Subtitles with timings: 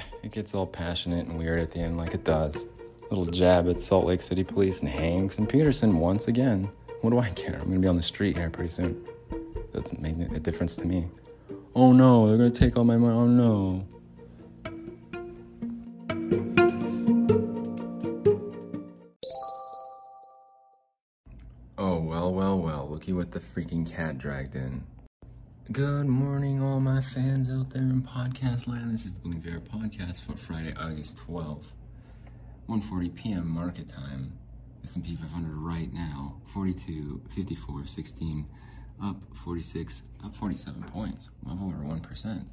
[0.00, 2.64] Ah, it gets all passionate and weird at the end, like it does.
[3.10, 6.70] Little jab at Salt Lake City Police and Hanks and Peterson once again.
[7.00, 7.56] What do I care?
[7.56, 9.04] I'm gonna be on the street here pretty soon.
[9.72, 11.08] Doesn't make a difference to me.
[11.74, 13.14] Oh no, they're gonna take all my money.
[13.14, 13.86] Oh no.
[21.78, 22.88] Oh, well, well, well.
[22.90, 24.82] Looky what the freaking cat dragged in.
[25.72, 28.92] Good morning, all my fans out there in podcast land.
[28.92, 31.66] This is the Bling Viera podcast for Friday, August 12th.
[32.68, 33.48] 1.40 p.m.
[33.48, 34.36] market time.
[34.82, 38.48] S&P 500 right now, 42, 54, 16,
[39.00, 42.44] up 46, up 47 points, well over 1%.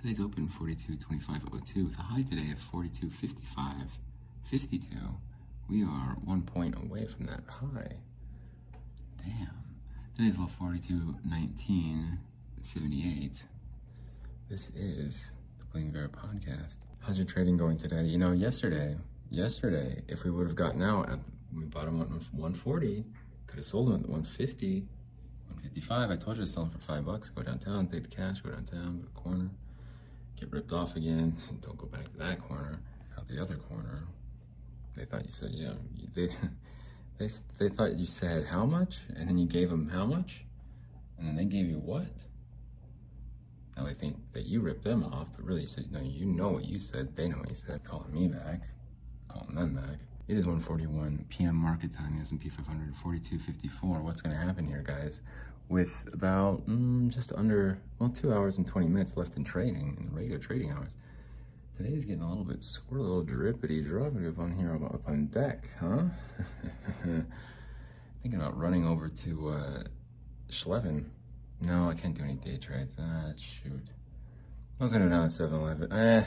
[0.00, 3.72] Today's open 42, 25, 02 with a high today of 42, 55,
[4.50, 4.88] 52.
[5.70, 7.98] We are one point away from that high.
[9.18, 9.62] Damn.
[10.16, 12.18] Today's low 42, 19,
[12.64, 13.44] 78.
[14.48, 16.78] This is the Bling Viera podcast.
[17.00, 18.04] How's your trading going today?
[18.04, 18.96] You know, yesterday,
[19.30, 21.18] yesterday, if we would have gotten out at,
[21.54, 23.04] we bought them at 140,
[23.46, 26.10] could have sold them at 150, 155.
[26.10, 27.28] I told you to sell them for five bucks.
[27.28, 29.50] Go downtown, take the cash, go downtown, go to the corner,
[30.40, 31.36] get ripped off again.
[31.60, 32.80] Don't go back to that corner.
[33.18, 34.04] Out the other corner.
[34.96, 35.74] They thought you said, yeah,
[36.14, 36.30] they,
[37.18, 40.46] they, they thought you said how much, and then you gave them how much,
[41.18, 42.06] and then they gave you what?
[43.76, 46.50] Now they think that you ripped them off, but really you said, no, you know
[46.50, 47.16] what you said.
[47.16, 47.82] They know what you said.
[47.84, 48.62] Calling me back,
[49.28, 49.98] calling them back.
[50.26, 51.56] It is 1:41 p.m.
[51.56, 52.18] market time.
[52.20, 54.02] S&P 500 42.54.
[54.02, 55.20] What's going to happen here, guys?
[55.68, 60.14] With about mm, just under well two hours and 20 minutes left in trading in
[60.14, 60.92] regular trading hours.
[61.76, 65.26] Today's getting a little bit squirt, a little drippity droppity up on here up on
[65.26, 66.04] deck, huh?
[68.22, 69.82] Thinking about running over to uh,
[70.48, 71.06] Schleven.
[71.60, 72.94] No, I can't do any day trades.
[72.98, 73.88] Ah, shoot.
[74.78, 75.92] I was gonna go to 7-Eleven.
[75.92, 76.24] Eh.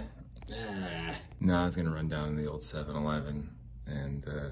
[0.52, 1.14] eh.
[1.40, 3.50] No, I was gonna run down to the old 7-Eleven
[3.86, 4.50] and uh,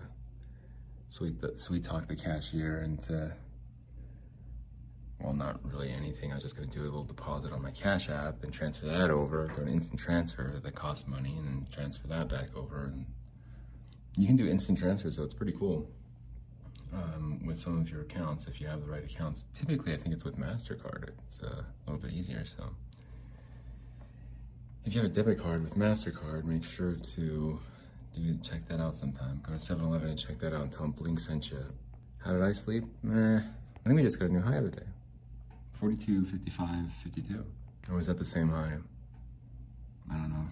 [1.09, 3.34] sweet the, sweet talk the cashier into
[5.19, 6.31] well, not really anything.
[6.31, 9.09] I was just gonna do a little deposit on my Cash App, then transfer that
[9.09, 12.92] over, do an instant transfer that costs money, and then transfer that back over.
[12.94, 13.06] And
[14.18, 15.90] you can do instant transfers, so it's pretty cool
[16.95, 19.45] um, with some of your accounts if you have the right accounts.
[19.53, 21.09] Typically, I think it's with Mastercard.
[21.28, 22.45] It's uh, a little bit easier.
[22.45, 22.63] So,
[24.85, 27.59] if you have a debit card with Mastercard, make sure to
[28.13, 29.41] do check that out sometime.
[29.45, 31.66] Go to 7-Eleven and check that out and tell them Bling sent you.
[32.23, 32.85] How did I sleep?
[33.03, 33.38] Meh.
[33.38, 34.88] I think we just got a new high of the day.
[35.73, 36.67] 42, 55,
[37.03, 37.45] 52.
[37.89, 38.77] Or was that the same high?
[40.09, 40.47] I don't know.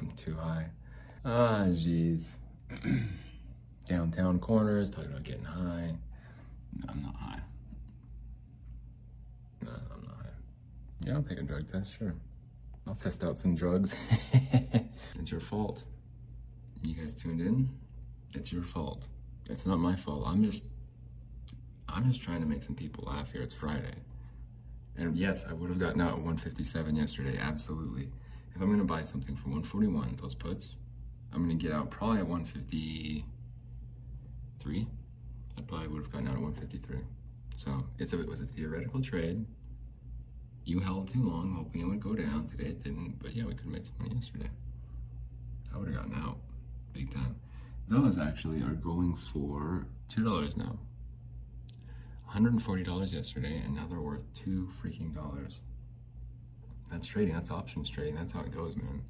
[0.00, 0.66] I'm too high.
[1.24, 2.30] Ah, jeez.
[3.88, 5.94] Downtown corners, talking about getting high.
[6.78, 7.40] No, I'm not high.
[9.62, 10.30] No, I'm not high.
[11.06, 12.14] Yeah, I'll take a drug test, sure.
[12.86, 13.94] I'll test out some drugs.
[15.18, 15.84] it's your fault.
[16.82, 17.68] You guys tuned in?
[18.34, 19.06] It's your fault.
[19.46, 20.24] It's not my fault.
[20.26, 20.64] I'm just
[21.88, 23.42] I'm just trying to make some people laugh here.
[23.42, 23.94] It's Friday.
[24.96, 28.08] And yes, I would have gotten out at 157 yesterday, absolutely.
[28.54, 30.76] If I'm gonna buy something for 141, those puts,
[31.32, 32.26] I'm gonna get out probably at
[34.64, 34.86] 153.
[35.56, 36.98] I probably would have gotten out at 153.
[37.54, 39.44] So it's a, it was a theoretical trade.
[40.64, 42.48] You held too long, hoping it would go down.
[42.48, 44.48] Today it didn't, but yeah, we could have made some money yesterday.
[45.72, 46.38] I would have gotten out
[46.92, 47.36] big time.
[47.88, 50.78] Those actually are going for $2 now.
[52.32, 55.60] $140 yesterday, and now they're worth two freaking dollars.
[56.90, 59.02] That's trading, that's options trading, that's how it goes, man.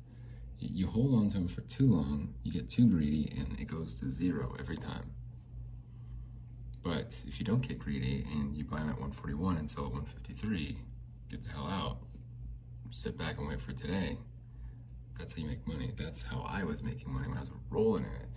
[0.58, 3.94] You hold on to them for too long, you get too greedy, and it goes
[3.96, 5.10] to zero every time.
[6.84, 9.92] But if you don't get greedy and you buy them at 141 and sell at
[9.92, 10.76] 153,
[11.30, 11.96] get the hell out.
[12.90, 14.18] Sit back and wait for today.
[15.18, 15.92] That's how you make money.
[15.98, 18.28] That's how I was making money when I was rolling in it.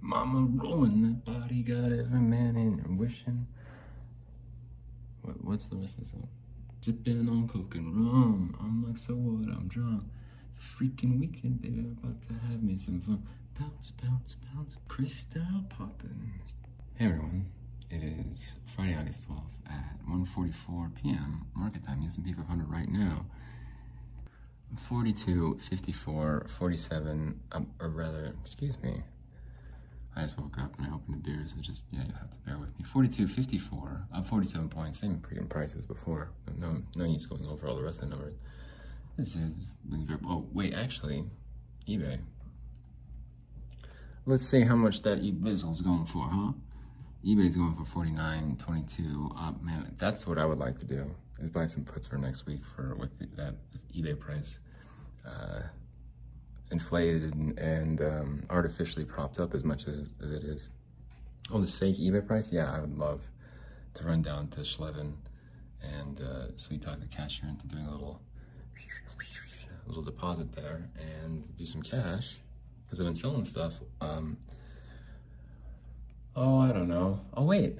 [0.00, 3.46] Mama rolling that body, got every man in her wishing.
[5.22, 6.28] What, what's the rest of the song?
[6.80, 8.56] Sipping on coke and rum.
[8.60, 9.54] I'm like, so what?
[9.54, 10.04] I'm drunk.
[10.48, 11.80] It's a freaking weekend, baby.
[11.80, 13.26] I'm about to have me some fun.
[13.58, 14.74] Bounce, bounce, bounce.
[14.88, 16.32] Crystal popping.
[16.96, 17.46] Hey everyone.
[17.94, 21.46] It is Friday, August 12th at 1:44 p.m.
[21.54, 22.02] market time.
[22.04, 23.24] S&P 500 right now.
[24.88, 29.04] 42, 54, 47, um, or rather, excuse me,
[30.16, 32.38] I just woke up and I opened the beer, so just, yeah, you'll have to
[32.38, 32.84] bear with me.
[32.84, 36.30] 42, 54, up 47 points, same freaking prices before.
[36.58, 38.34] No, no use going over all the rest of the numbers.
[39.16, 39.52] This is,
[40.26, 41.24] oh, wait, actually,
[41.88, 42.18] eBay.
[44.26, 46.52] Let's see how much that eBizzle's going for, huh?
[47.24, 49.32] eBay's going for 49.22.
[49.36, 51.10] Uh, man, that's what I would like to do,
[51.40, 53.54] is buy some puts for next week for with that
[53.94, 54.58] eBay price.
[55.26, 55.62] uh,
[56.70, 60.70] inflated and, and um, artificially propped up as much as, as it is.
[61.52, 62.52] Oh, this fake eBay price?
[62.52, 63.20] Yeah, I would love
[63.94, 65.12] to run down to Schleven
[65.82, 68.20] and uh, sweet talk the cashier into doing a little,
[69.84, 72.38] a little deposit there and do some cash
[72.84, 73.74] because I've been selling stuff.
[74.00, 74.38] Um,
[76.36, 77.20] oh, I don't know.
[77.34, 77.78] Oh, wait.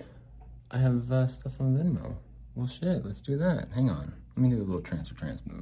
[0.71, 2.15] I have uh, stuff on Venmo.
[2.55, 3.69] Well, shit, let's do that.
[3.75, 4.12] Hang on.
[4.37, 5.53] Let me do a little transfer, transfer,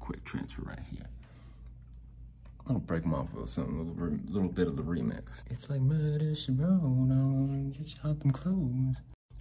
[0.00, 1.06] quick transfer right here.
[2.68, 5.22] I'll break them off with something, a little, little bit of the remix.
[5.50, 8.96] It's like murder, she wrote, get you out them clothes.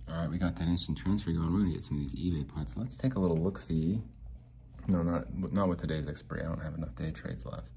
[0.09, 1.53] All right, we got that instant transfer going.
[1.53, 2.75] We're gonna get some of these eBay puts.
[2.75, 4.01] Let's take a little look-see.
[4.89, 6.41] No, not not with today's expiry.
[6.41, 7.67] I don't have enough day trades left.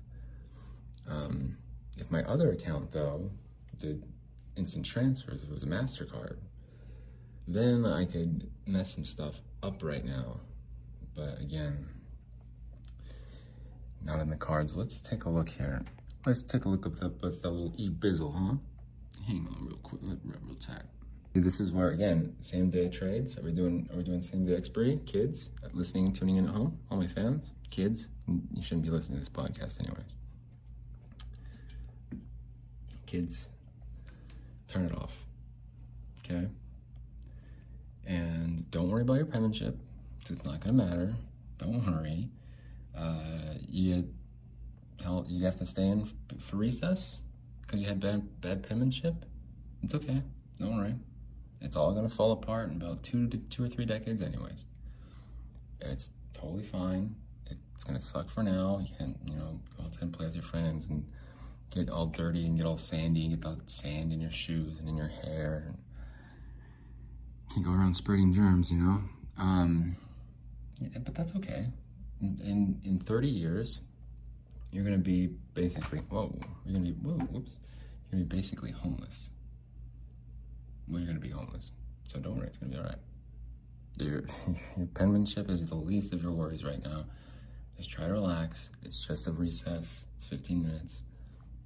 [1.07, 1.57] Um,
[1.99, 3.31] if my other account, though,
[3.79, 4.03] did
[4.56, 6.37] instant transfers, if it was a MasterCard,
[7.47, 10.41] then I could mess some stuff up right now.
[11.15, 11.89] But again,
[14.03, 14.77] not in the cards.
[14.77, 15.83] Let's take a look here.
[16.27, 18.56] Let's take a look at that with that little e-bizzle, huh?
[19.27, 20.83] Hang on real quick, real, real tight.
[21.35, 23.37] This is where again, same day trades.
[23.37, 25.01] Are we doing are we doing same day expiry?
[25.05, 29.21] Kids listening, tuning in at home, all my fans, kids, you shouldn't be listening to
[29.21, 30.15] this podcast anyways.
[33.06, 33.49] Kids,
[34.75, 35.12] turn it off.
[36.25, 36.49] Okay?
[38.06, 39.79] And don't worry about your penmanship.
[40.29, 41.15] It's not gonna matter.
[41.59, 42.29] Don't worry.
[42.97, 44.09] Uh, you
[45.03, 47.21] hell, you have to stay in for recess
[47.62, 49.15] because you had bad bad penmanship.
[49.82, 50.23] It's okay.
[50.59, 50.94] Don't worry.
[51.61, 54.65] It's all gonna fall apart in about two to two or three decades, anyways.
[55.81, 57.15] It's totally fine.
[57.47, 58.81] It's gonna suck for now.
[58.81, 61.06] You can't, you know, go outside and play with your friends and
[61.75, 64.88] get all dirty and get all sandy and get that sand in your shoes and
[64.88, 65.65] in your hair.
[65.69, 65.79] And
[67.53, 69.00] can go around spreading germs, you know.
[69.38, 69.97] Um,
[71.05, 71.67] but that's okay.
[72.21, 73.81] In, in in 30 years,
[74.71, 76.38] you're gonna be basically whoa.
[76.65, 77.15] You're gonna be whoa.
[77.26, 77.56] Whoops.
[78.11, 79.31] You're gonna be basically homeless
[80.88, 81.73] well, you're gonna be homeless.
[82.05, 82.99] So don't worry, it's gonna be all right.
[83.99, 84.25] Your,
[84.77, 87.05] your penmanship is the least of your worries right now.
[87.77, 88.70] Just try to relax.
[88.82, 90.06] It's just a recess.
[90.17, 91.03] It's 15 minutes.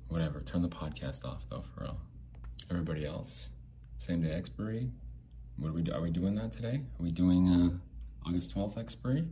[0.09, 0.41] Whatever.
[0.41, 1.99] Turn the podcast off though, for real.
[2.71, 3.51] Everybody else,
[3.99, 4.91] same day expiry.
[5.59, 5.93] What are we do?
[5.93, 6.77] Are we doing that today?
[6.99, 9.25] Are we doing uh, August 12th expiry?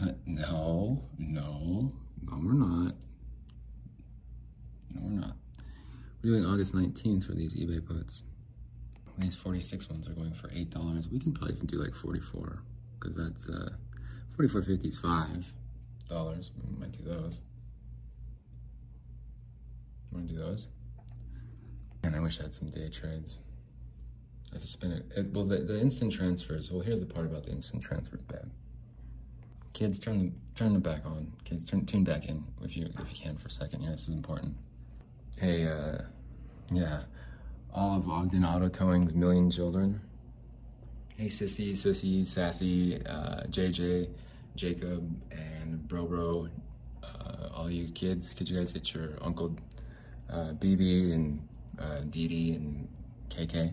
[0.00, 1.92] Uh, no, no,
[2.22, 2.94] no, we're not.
[4.94, 5.36] No, we're not.
[6.22, 8.22] We're doing August 19th for these eBay puts.
[9.18, 11.12] These 46 ones are going for $8.
[11.12, 12.62] We can probably do like 44
[12.98, 13.70] because that's uh,
[14.38, 15.44] 44.50 is $5.
[16.10, 17.40] We might do those.
[20.12, 20.68] Want to do those?
[22.04, 23.38] And I wish I had some day trades.
[24.54, 25.04] I just spin it.
[25.16, 26.70] it well, the, the instant transfers.
[26.70, 28.50] Well, here's the part about the instant transfers bad.
[29.72, 31.32] Kids, turn them turn them back on.
[31.44, 33.82] Kids, turn tune back in if you if you can for a second.
[33.82, 34.56] Yeah, this is important.
[35.38, 36.02] Hey, uh,
[36.70, 37.02] yeah.
[37.74, 40.00] all of Ogden Auto Towing's Million Children.
[41.16, 44.08] Hey, Sissy, Sissy, Sassy, uh, JJ,
[44.56, 46.48] Jacob, and Bro Bro,
[47.02, 49.56] uh, all you kids, could you guys get your Uncle
[50.30, 51.48] uh, BB and
[51.78, 52.88] uh, Dee and
[53.30, 53.72] KK?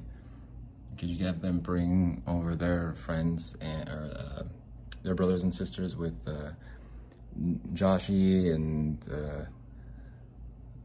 [0.98, 4.44] Could you have them bring over their friends and or, uh,
[5.04, 6.52] their brothers and sisters with uh,
[7.74, 9.46] Joshy and uh,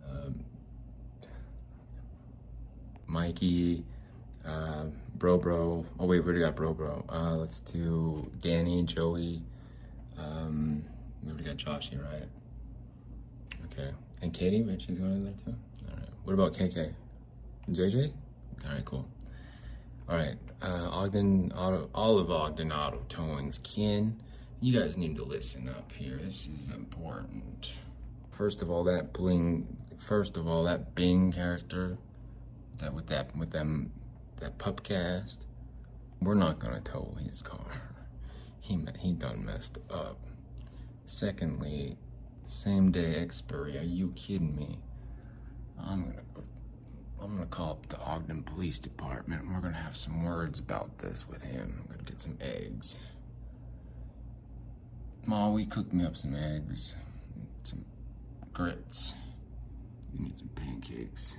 [0.08, 0.44] um,
[3.06, 3.84] Mikey,
[4.46, 4.84] uh,
[5.16, 5.86] Bro Bro.
[5.98, 7.04] Oh wait, we already got Bro Bro.
[7.08, 9.42] Uh, let's do Danny, Joey.
[10.18, 10.84] Um,
[11.22, 12.28] we already got Joshy, right?
[13.66, 13.90] Okay.
[14.24, 14.80] And Katie, right?
[14.80, 15.54] She's going in there too?
[15.86, 16.08] All right.
[16.24, 16.94] What about KK?
[17.70, 18.10] JJ?
[18.64, 19.06] All right, cool.
[20.08, 20.36] All right.
[20.62, 24.18] Uh, Ogden Auto, Olive Ogden Auto Towing's kin.
[24.62, 26.18] You guys need to listen up here.
[26.22, 27.72] This is important.
[28.30, 29.76] First of all, that bling.
[29.98, 31.98] First of all, that Bing character
[32.78, 33.92] that with that with them
[34.40, 35.36] that pupcast,
[36.22, 37.66] we're not gonna tow his car.
[38.62, 40.16] He he done messed up.
[41.04, 41.98] Secondly,
[42.44, 43.78] same day expiry.
[43.78, 44.78] Are you kidding me?
[45.78, 46.22] I'm gonna
[47.20, 50.98] I'm gonna call up the Ogden Police Department and we're gonna have some words about
[50.98, 51.74] this with him.
[51.80, 52.96] I'm gonna get some eggs.
[55.26, 56.96] Ma, we cooked me up some eggs,
[57.62, 57.84] some
[58.52, 59.14] grits.
[60.12, 61.38] You need some pancakes.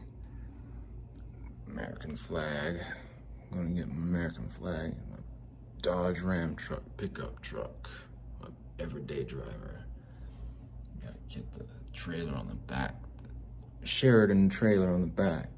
[1.67, 2.79] American flag.
[3.51, 4.95] I'm gonna get my American flag.
[5.11, 5.17] My
[5.81, 7.89] Dodge Ram truck, pickup truck.
[8.41, 9.84] My everyday driver.
[11.35, 12.95] Get the trailer on the back.
[13.83, 15.49] Sheridan trailer on the back.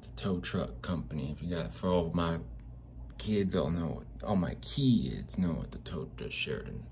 [0.00, 1.36] The tow truck company.
[1.36, 2.38] If you got for all my
[3.18, 6.82] kids, all know all my kids know what the tow the Sheridan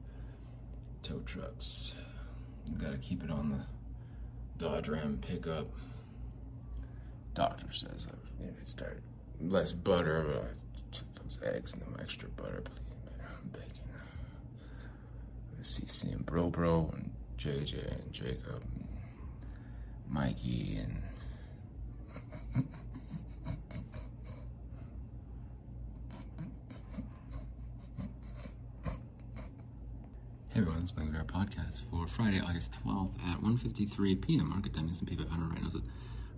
[1.02, 1.94] tow trucks.
[2.78, 5.68] Gotta keep it on the Dodge Ram pickup.
[7.34, 9.02] Doctor says I need to start
[9.40, 12.82] less butter, but I took those eggs and them extra butter, please.
[13.52, 13.70] Bacon.
[15.62, 18.88] CC and Bro Bro and JJ and Jacob and
[20.08, 21.02] Mikey and
[30.48, 34.48] Hey everyone, it's Bang Bear Podcast for Friday, August 12th at 1.53 p.m.
[34.48, 35.82] Market time, S&P 500 right now is at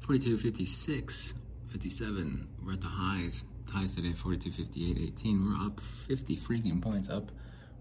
[0.03, 1.35] 42.56,
[1.69, 2.49] 57.
[2.65, 3.45] We're at the highs.
[3.69, 5.45] Highs today, 42.58, 18.
[5.45, 7.31] We're up 50 freaking points, up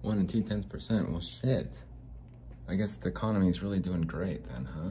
[0.02, 1.10] 1 and 2 tenths percent.
[1.10, 1.74] Well, shit.
[2.70, 4.90] I guess the economy is really doing great then, huh?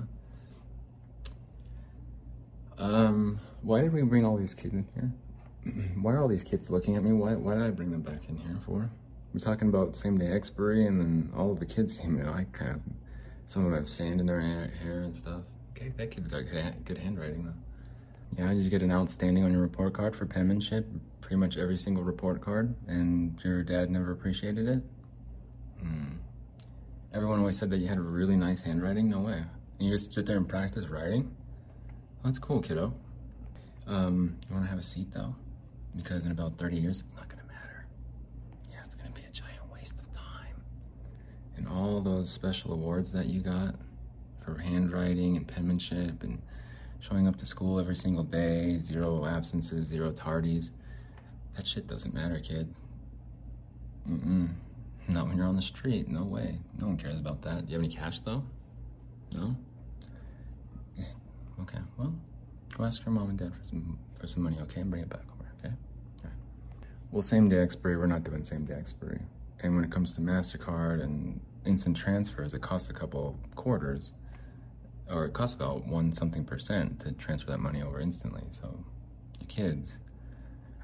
[2.79, 5.13] Um, why did we bring all these kids in here?
[6.01, 7.13] why are all these kids looking at me?
[7.13, 8.91] Why, why did I bring them back in here for?
[9.33, 12.27] We're talking about same day expiry, and then all of the kids came in.
[12.27, 12.81] I kind of,
[13.47, 15.43] some of them have sand in their hair, and stuff.
[15.77, 18.43] Okay, that kid's got good, good handwriting though.
[18.43, 20.87] Yeah, you get an outstanding on your report card for penmanship,
[21.21, 24.83] pretty much every single report card, and your dad never appreciated it?
[25.81, 26.17] Hmm.
[27.17, 29.09] Everyone always said that you had really nice handwriting.
[29.09, 29.43] No way.
[29.79, 31.35] And you just sit there and practice writing?
[32.23, 32.93] That's cool, kiddo.
[33.87, 35.35] Um, you want to have a seat though?
[35.97, 37.87] Because in about 30 years, it's not going to matter.
[38.71, 40.61] Yeah, it's going to be a giant waste of time.
[41.57, 43.77] and all those special awards that you got
[44.45, 46.43] for handwriting and penmanship and
[47.01, 50.71] showing up to school every single day, zero absences, zero tardies.
[51.57, 52.75] That shit doesn't matter, kid.
[54.07, 54.51] Mm-mm.
[55.09, 56.09] Not when you're on the street.
[56.09, 56.59] No way.
[56.81, 57.67] No one cares about that.
[57.67, 58.43] Do you have any cash, though?
[59.33, 59.57] No?
[61.63, 62.15] Okay, well,
[62.77, 64.83] go ask your mom and dad for some for some money, okay?
[64.83, 65.75] And bring it back over, okay?
[66.23, 66.33] All right.
[67.11, 69.21] Well, same day expiry, we're not doing same day expiry.
[69.63, 74.13] And when it comes to MasterCard and instant transfers, it costs a couple quarters,
[75.11, 78.43] or it costs about one something percent to transfer that money over instantly.
[78.51, 78.85] So,
[79.41, 80.01] you kids,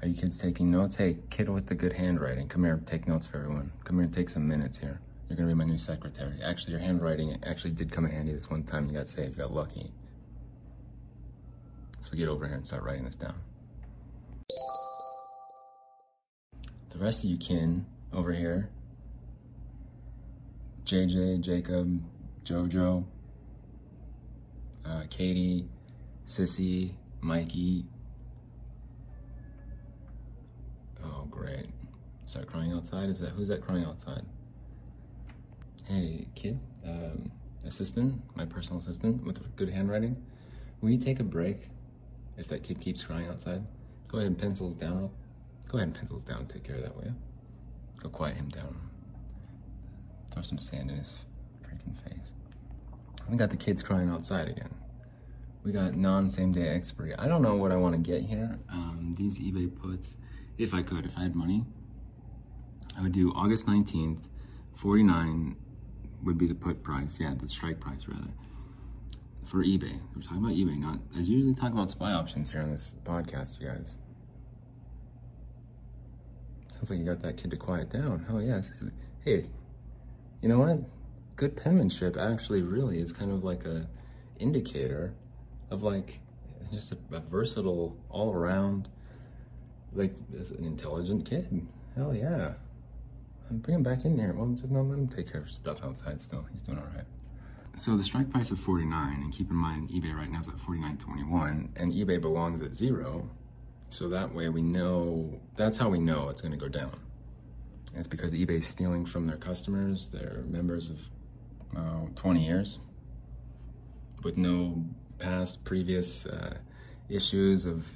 [0.03, 0.97] are you kids taking notes?
[0.97, 3.71] Hey, kid with the good handwriting, come here, take notes for everyone.
[3.85, 4.99] Come here, and take some minutes here.
[5.29, 6.33] You're gonna be my new secretary.
[6.43, 9.35] Actually, your handwriting actually did come in handy this one time you got saved, you
[9.37, 9.93] got lucky.
[12.01, 13.35] So get over here and start writing this down.
[16.89, 18.69] The rest of you kin over here.
[20.83, 22.03] JJ, Jacob,
[22.43, 23.05] JoJo,
[24.83, 25.69] uh, Katie,
[26.27, 26.91] Sissy,
[27.21, 27.85] Mikey.
[31.23, 31.67] Oh, great.
[32.27, 33.09] Is that crying outside?
[33.09, 34.25] Is that who's that crying outside?
[35.85, 37.31] Hey, kid, um,
[37.65, 40.21] assistant, my personal assistant with good handwriting.
[40.81, 41.69] Will you take a break
[42.37, 43.63] if that kid keeps crying outside?
[44.07, 45.09] Go ahead and pencils down.
[45.69, 46.45] Go ahead and pencils down.
[46.47, 47.15] Take care of that, will you?
[48.01, 48.75] Go quiet him down.
[50.31, 51.19] Throw some sand in his
[51.63, 52.33] freaking face.
[53.29, 54.73] We got the kids crying outside again.
[55.63, 57.15] We got non same day expiry.
[57.15, 58.59] I don't know what I want to get here.
[58.69, 60.17] Um, these eBay puts,
[60.57, 61.65] if I could, if I had money,
[62.97, 64.19] I would do August 19th,
[64.75, 65.55] 49
[66.23, 67.19] would be the put price.
[67.19, 68.29] Yeah, the strike price rather.
[69.45, 69.99] For eBay.
[70.15, 73.59] We're talking about eBay, not, I usually talk about SPY options here on this podcast,
[73.59, 73.97] you guys.
[76.71, 78.25] Sounds like you got that kid to quiet down.
[78.29, 78.61] Oh yeah,
[79.23, 79.47] hey,
[80.41, 80.79] you know what?
[81.35, 83.87] Good penmanship actually really is kind of like a
[84.39, 85.13] indicator
[85.69, 86.19] of like
[86.71, 88.89] just a, a versatile all around,
[89.95, 91.65] like is an intelligent kid.
[91.95, 92.53] Hell yeah.
[93.49, 94.33] I'm bring him back in there.
[94.33, 96.45] Well, just not let him take care of stuff outside still.
[96.51, 97.05] He's doing all right.
[97.75, 100.57] So the strike price of 49, and keep in mind eBay right now is at
[100.57, 103.29] 49.21, and eBay belongs at zero.
[103.89, 106.99] So that way we know, that's how we know it's going to go down.
[107.89, 110.99] And it's because eBay's stealing from their customers, their members of
[111.75, 112.79] uh, 20 years,
[114.23, 114.83] with no
[115.17, 116.57] past, previous uh,
[117.09, 117.87] issues of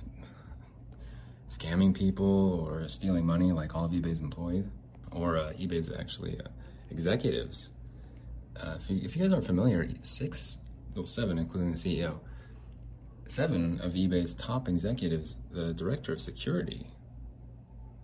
[1.50, 4.66] scamming people or stealing money like all of eBay's employees,
[5.12, 6.48] or uh, eBay's actually uh,
[6.92, 7.70] executives.
[8.56, 10.58] Uh, if you, if, you, guys aren't familiar, six,
[10.96, 12.20] well, seven, including the CEO,
[13.28, 16.88] seven of eBay's top executives, the director of security,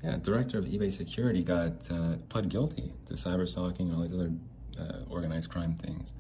[0.04, 4.14] yeah, director of eBay security got uh, pled guilty to cyber stalking and all these
[4.14, 4.32] other
[4.78, 6.12] uh, organized crime things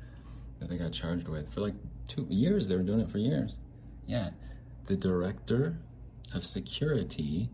[0.60, 1.74] that they got charged with for like
[2.08, 2.68] two years.
[2.68, 3.56] They were doing it for years.
[4.08, 4.30] Yeah,
[4.86, 5.77] the director
[6.33, 7.49] of security.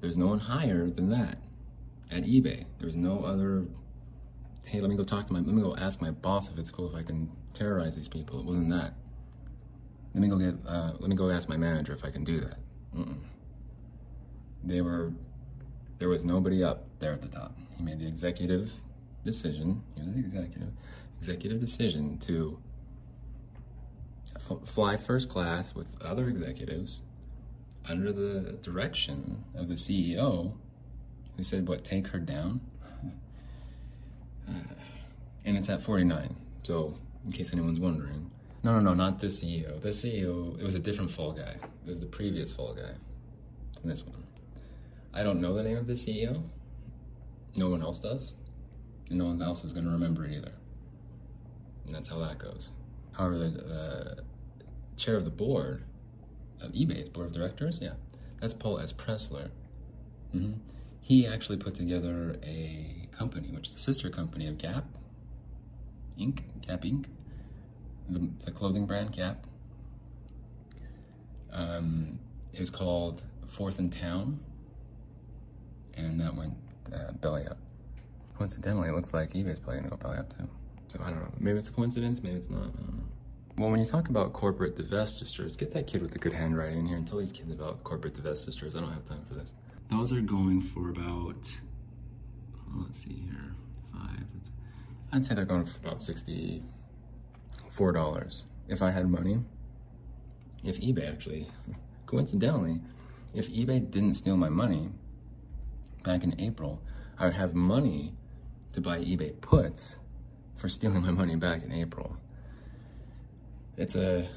[0.00, 1.38] There's no one higher than that
[2.10, 2.64] at eBay.
[2.78, 3.64] There's no other.
[4.64, 5.40] Hey, let me go talk to my.
[5.40, 8.40] Let me go ask my boss if it's cool if I can terrorize these people.
[8.40, 8.94] It wasn't that.
[10.14, 10.54] Let me go get.
[10.66, 12.58] Uh, let me go ask my manager if I can do that.
[12.96, 13.18] Mm-mm.
[14.64, 15.12] They were.
[15.98, 17.56] There was nobody up there at the top.
[17.76, 18.72] He made the executive
[19.24, 19.82] decision.
[19.94, 20.72] He was the executive.
[21.18, 22.58] executive decision to
[24.36, 27.02] f- fly first class with other executives
[27.88, 30.54] under the direction of the CEO
[31.36, 32.60] who said, What, take her down?
[34.48, 34.74] Uh,
[35.44, 36.36] and it's at 49.
[36.62, 38.30] So, in case anyone's wondering,
[38.62, 39.80] no, no, no, not this CEO.
[39.80, 41.56] This CEO, it was a different fall guy.
[41.84, 42.92] It was the previous fall guy.
[43.84, 44.22] This one.
[45.12, 46.44] I don't know the name of the CEO.
[47.56, 48.34] No one else does.
[49.08, 50.52] And no one else is going to remember it either.
[51.86, 52.70] And that's how that goes.
[53.12, 54.24] However, the
[54.96, 55.82] chair of the board
[56.62, 57.94] of eBay's board of directors, yeah,
[58.40, 58.92] that's Paul S.
[58.92, 59.50] Pressler.
[60.34, 60.54] Mm-hmm.
[61.00, 64.84] He actually put together a company, which is a sister company of Gap
[66.18, 67.06] Inc., Gap Inc.,
[68.08, 69.46] the, the clothing brand Gap.
[71.52, 72.18] Um,
[72.54, 74.40] is called Forth and Towne,
[75.94, 76.54] and that went
[76.94, 77.58] uh, belly up.
[78.38, 80.48] Coincidentally, it looks like eBay's probably gonna go belly up too.
[80.88, 81.32] So I don't know.
[81.38, 82.22] Maybe it's a coincidence.
[82.22, 82.60] Maybe it's not.
[82.60, 83.04] I don't know.
[83.58, 86.86] Well, when you talk about corporate divestitures, get that kid with the good handwriting in
[86.86, 88.74] here and tell these kids about corporate divestitures.
[88.74, 89.52] I don't have time for this.
[89.90, 91.60] Those are going for about,
[92.66, 93.54] well, let's see here,
[93.92, 94.24] five.
[95.12, 98.44] I'd say they're going for about $64.
[98.68, 99.40] If I had money,
[100.64, 101.48] if eBay actually,
[102.06, 102.80] coincidentally,
[103.34, 104.88] if eBay didn't steal my money
[106.02, 106.80] back in April,
[107.18, 108.14] I would have money
[108.72, 109.98] to buy eBay puts
[110.56, 112.16] for stealing my money back in April.
[113.78, 114.28] It's a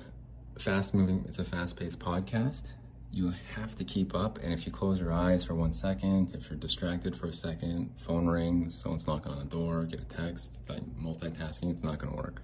[0.58, 2.64] fast moving, it's a fast paced podcast.
[3.12, 6.50] You have to keep up, and if you close your eyes for one second, if
[6.50, 10.62] you're distracted for a second, phone rings, someone's knocking on the door, get a text,
[10.70, 12.42] like multitasking, it's not gonna work.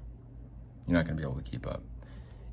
[0.85, 1.81] You're not gonna be able to keep up.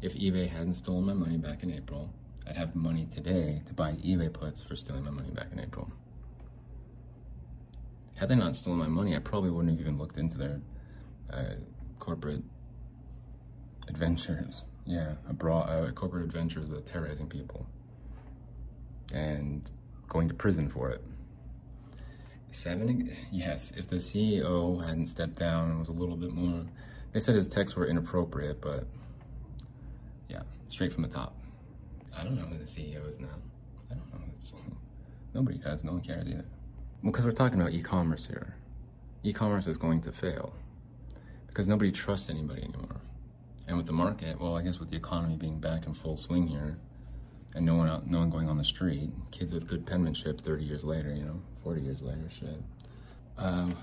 [0.03, 2.09] If eBay hadn't stolen my money back in April,
[2.47, 5.91] I'd have money today to buy eBay puts for stealing my money back in April.
[8.15, 10.61] Had they not stolen my money, I probably wouldn't have even looked into their
[11.33, 11.55] uh,
[11.99, 12.43] corporate
[13.89, 14.65] adventures.
[14.85, 17.67] Yeah, abroad, uh, corporate adventures of terrorizing people
[19.13, 19.71] and
[20.09, 21.03] going to prison for it.
[22.51, 26.65] Seven, yes, if the CEO hadn't stepped down and was a little bit more,
[27.13, 28.87] they said his texts were inappropriate, but
[30.29, 31.37] yeah, straight from the top.
[32.17, 33.29] I don't know who the CEO is now.
[33.91, 34.21] I don't know.
[34.35, 34.53] It's,
[35.35, 35.85] nobody does.
[35.85, 36.45] No one cares either.
[37.03, 38.57] Well, because we're talking about e commerce here.
[39.23, 40.55] E commerce is going to fail
[41.47, 43.01] because nobody trusts anybody anymore.
[43.69, 46.49] And with the market, well, I guess with the economy being back in full swing
[46.49, 46.79] here,
[47.55, 50.65] and no one, out, no one going on the street, kids with good penmanship, 30
[50.65, 52.63] years later, you know, 40 years later, shit.
[53.37, 53.77] Um,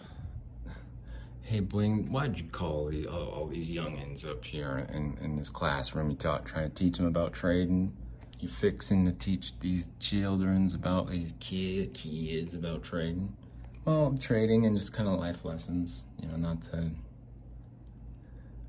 [1.43, 5.51] hey, Bling, why'd you call the, all, all, these youngins up here in, in this
[5.51, 6.09] classroom?
[6.09, 7.95] You taught, trying to teach them about trading.
[8.39, 13.35] You fixing to teach these childrens about these kid kids about trading.
[13.85, 16.89] Well, trading and just kind of life lessons, you know, not to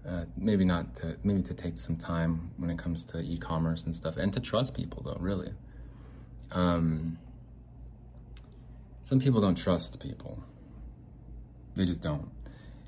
[0.09, 3.97] uh, maybe not to maybe to take some time when it comes to e-commerce and
[3.97, 5.53] stuff and to trust people though really.
[6.53, 7.19] Um,
[9.03, 10.43] some people don't trust people.
[11.75, 12.31] They just don't.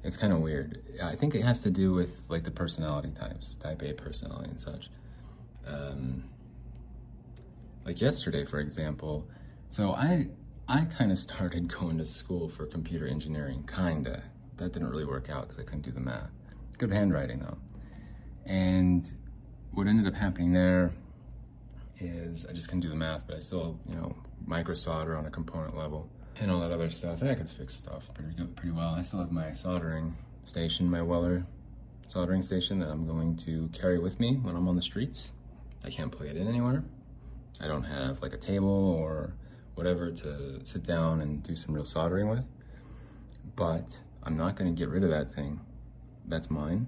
[0.05, 0.83] It's kind of weird.
[1.03, 4.61] I think it has to do with like the personality types type a personality and
[4.61, 4.91] such.
[5.67, 6.25] Um,
[7.85, 9.27] like yesterday for example
[9.71, 10.27] so i
[10.69, 14.23] i kind of started going to school for computer engineering kinda.
[14.59, 16.31] That didn't really work out because i couldn't do the math
[16.79, 17.59] good handwriting though.
[18.47, 19.11] And
[19.73, 20.93] what ended up happening there
[22.01, 25.27] is I just couldn't do the math, but I still, you know, micro solder on
[25.27, 26.09] a component level
[26.41, 27.21] and all that other stuff.
[27.21, 28.95] And I could fix stuff pretty good, pretty well.
[28.95, 31.45] I still have my soldering station, my Weller
[32.07, 35.33] soldering station that I'm going to carry with me when I'm on the streets.
[35.85, 36.83] I can't plug it in anywhere.
[37.61, 39.35] I don't have like a table or
[39.75, 42.47] whatever to sit down and do some real soldering with.
[43.57, 45.61] But I'm not going to get rid of that thing
[46.29, 46.87] that's mine.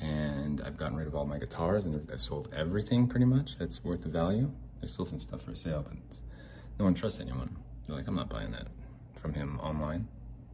[0.00, 3.84] And I've gotten rid of all my guitars and I've sold everything pretty much that's
[3.84, 4.50] worth the value.
[4.80, 5.96] There's still some stuff for sale, but
[6.78, 7.56] no one trusts anyone.
[7.86, 8.68] They're like, I'm not buying that
[9.14, 10.08] from him online,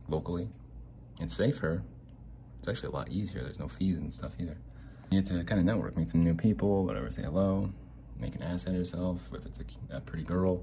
[0.09, 0.49] locally.
[1.21, 1.83] It's safer.
[2.59, 3.43] It's actually a lot easier.
[3.43, 4.59] There's no fees and stuff either.
[5.11, 7.73] You get to kind of network, meet some new people, whatever, say hello,
[8.19, 9.21] make an ass out of yourself.
[9.33, 10.63] If it's a, a pretty girl,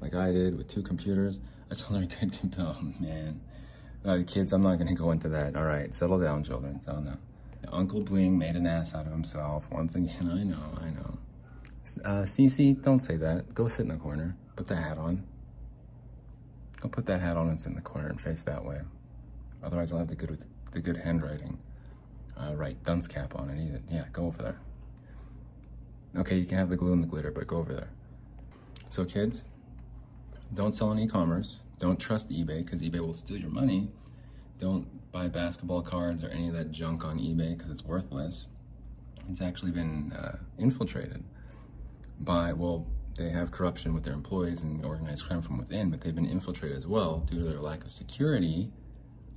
[0.00, 1.40] like I did with two computers,
[1.70, 3.40] I told her I could, oh man,
[4.04, 5.56] uh, kids, I'm not going to go into that.
[5.56, 6.80] All right, settle down, children.
[6.80, 7.18] Settle down.
[7.70, 9.70] Uncle Bling made an ass out of himself.
[9.70, 11.18] Once again, I know, I know.
[12.04, 13.54] Uh, Cece, don't say that.
[13.54, 14.36] Go sit in the corner.
[14.56, 15.24] Put the hat on.
[16.80, 18.80] Go put that hat on and sit in the corner and face that way.
[19.62, 21.58] Otherwise, I'll have the good the good handwriting.
[22.36, 23.82] Uh, right, dunce cap on it.
[23.90, 24.60] Yeah, go over there.
[26.16, 27.90] Okay, you can have the glue and the glitter, but go over there.
[28.88, 29.44] So, kids,
[30.52, 31.62] don't sell on e-commerce.
[31.82, 33.90] Don't trust eBay because eBay will steal your money
[34.60, 38.46] Don't buy basketball cards or any of that junk on eBay because it's worthless.
[39.28, 41.24] It's actually been uh, infiltrated
[42.20, 46.14] by, well, they have corruption with their employees and organized crime from within, but they've
[46.14, 48.70] been infiltrated as well due to their lack of security,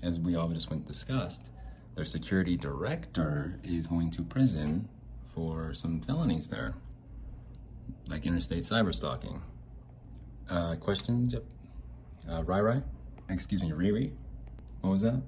[0.04, 1.50] as we all just went discussed.
[1.96, 4.88] Their security director is going to prison
[5.34, 6.76] for some felonies there,
[8.08, 9.42] like interstate cyber stalking.
[10.48, 11.34] Uh, questions?
[11.34, 11.44] Yep.
[12.30, 12.82] Uh, Rai Rai?
[13.30, 14.12] Excuse me, Riri?
[14.82, 15.22] What was that?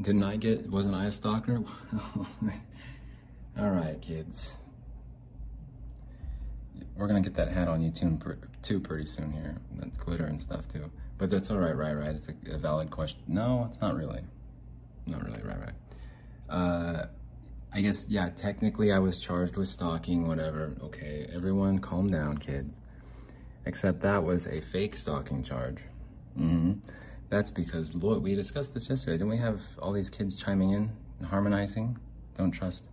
[0.00, 1.62] Didn't I get, wasn't I a stalker?
[3.58, 4.56] All right, kids.
[6.96, 10.68] We're gonna get that hat on you too, pretty soon here, that glitter and stuff
[10.68, 10.90] too.
[11.16, 12.14] But that's all right, right, right.
[12.14, 13.20] It's a, a valid question.
[13.26, 14.20] No, it's not really.
[15.06, 15.74] Not really, right, right.
[16.48, 17.06] Uh,
[17.72, 20.76] I guess, yeah, technically I was charged with stalking, whatever.
[20.82, 22.72] Okay, everyone calm down, kids.
[23.66, 25.82] Except that was a fake stalking charge.
[26.38, 26.72] Mm-hmm.
[27.28, 29.18] That's because, Lord, we discussed this yesterday.
[29.18, 31.98] Didn't we have all these kids chiming in and harmonizing?
[32.36, 32.84] Don't trust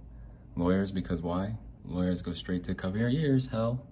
[0.56, 1.56] lawyers because why?
[1.86, 3.86] Lawyers go straight to cover your ears, hell.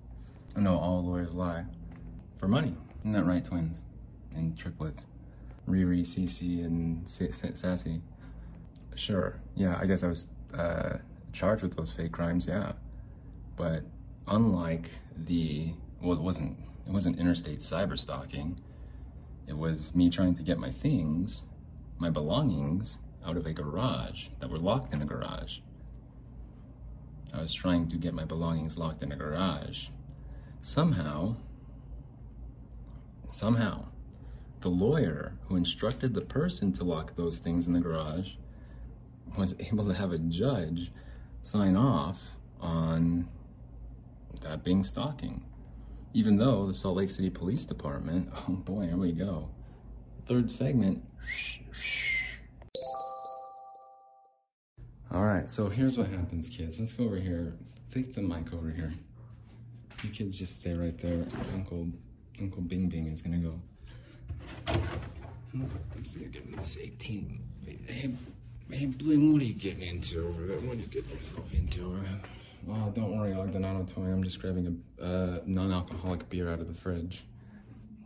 [0.55, 1.65] No, all lawyers lie.
[2.37, 2.75] For money.
[3.01, 3.81] Isn't that right, twins?
[4.35, 5.05] And triplets.
[5.69, 8.01] Riri, Cece, and Sassy.
[8.95, 9.39] Sure.
[9.55, 10.97] Yeah, I guess I was uh,
[11.31, 12.73] charged with those fake crimes, yeah.
[13.55, 13.83] But
[14.27, 14.89] unlike
[15.25, 18.59] the, well, it wasn't, it wasn't interstate cyber stalking.
[19.47, 21.43] It was me trying to get my things,
[21.97, 25.59] my belongings, out of a garage that were locked in a garage.
[27.33, 29.87] I was trying to get my belongings locked in a garage.
[30.61, 31.35] Somehow,
[33.27, 33.87] somehow,
[34.61, 38.33] the lawyer who instructed the person to lock those things in the garage
[39.37, 40.91] was able to have a judge
[41.41, 42.21] sign off
[42.61, 43.27] on
[44.41, 45.43] that being stalking.
[46.13, 49.49] Even though the Salt Lake City Police Department, oh boy, here we go.
[50.27, 51.03] Third segment.
[55.11, 56.79] All right, so here's what happens, kids.
[56.79, 57.53] Let's go over here.
[57.91, 58.93] Take the mic over here.
[60.03, 61.25] You kids just stay right there.
[61.53, 61.87] Uncle
[62.39, 63.59] Uncle Bing Bing is gonna go.
[65.95, 67.41] Let's into this 18.
[67.65, 67.79] Hey,
[68.67, 70.57] hey, what are you getting into over there?
[70.57, 71.17] What are you getting
[71.53, 71.99] into?
[72.69, 74.13] Oh, don't worry, Ogden Auto Towing.
[74.13, 77.25] I'm just grabbing a uh, non-alcoholic beer out of the fridge.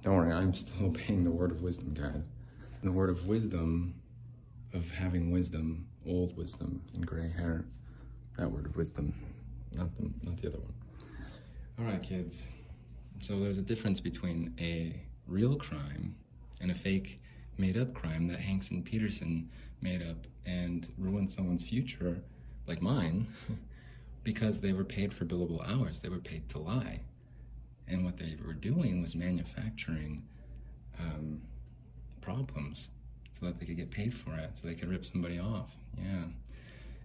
[0.01, 2.23] Don't worry, I'm still obeying the word of wisdom, guys.
[2.83, 3.93] The word of wisdom,
[4.73, 7.65] of having wisdom, old wisdom and gray hair.
[8.37, 9.13] That word of wisdom,
[9.75, 10.73] not the, not the other one.
[11.79, 12.47] All right, kids.
[13.21, 16.15] So there's a difference between a real crime
[16.61, 17.19] and a fake
[17.57, 19.49] made up crime that Hanks and Peterson
[19.81, 22.21] made up and ruined someone's future,
[22.67, 23.27] like mine,
[24.27, 26.01] because they were paid for billable hours.
[26.01, 26.99] They were paid to lie.
[27.87, 30.21] And what they were doing was manufacturing
[30.99, 31.41] um,
[32.19, 32.89] problems
[33.31, 35.71] so that they could get paid for it, so they could rip somebody off.
[35.97, 36.25] Yeah.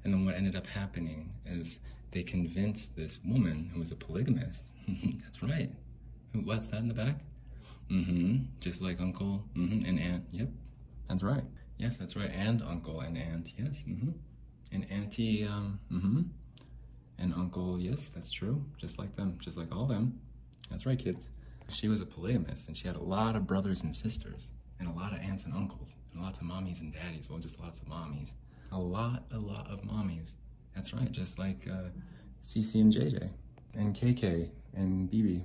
[0.02, 1.78] And then what ended up happening is
[2.10, 4.72] they convinced this woman who was a polygamist.
[5.22, 5.70] That's right.
[6.32, 7.20] What's that in the back?
[7.88, 8.46] Mm-hmm.
[8.58, 9.88] Just like uncle mm-hmm.
[9.88, 10.24] and aunt.
[10.32, 10.48] Yep.
[11.08, 11.44] That's right.
[11.78, 12.30] Yes, that's right.
[12.32, 13.52] And uncle and aunt.
[13.56, 13.84] Yes.
[13.88, 14.10] Mm-hmm.
[14.72, 15.46] And auntie.
[15.46, 16.22] Um, mm-hmm.
[17.18, 17.78] And uncle.
[17.80, 18.64] Yes, that's true.
[18.78, 19.38] Just like them.
[19.40, 20.18] Just like all them.
[20.70, 21.28] That's right, kids.
[21.68, 24.92] She was a polygamist, and she had a lot of brothers and sisters, and a
[24.92, 27.30] lot of aunts and uncles, and lots of mommies and daddies.
[27.30, 28.32] Well, just lots of mommies.
[28.72, 30.32] A lot, a lot of mommies.
[30.74, 31.90] That's right, just like uh,
[32.42, 33.30] CC and JJ,
[33.74, 35.44] and KK and BB.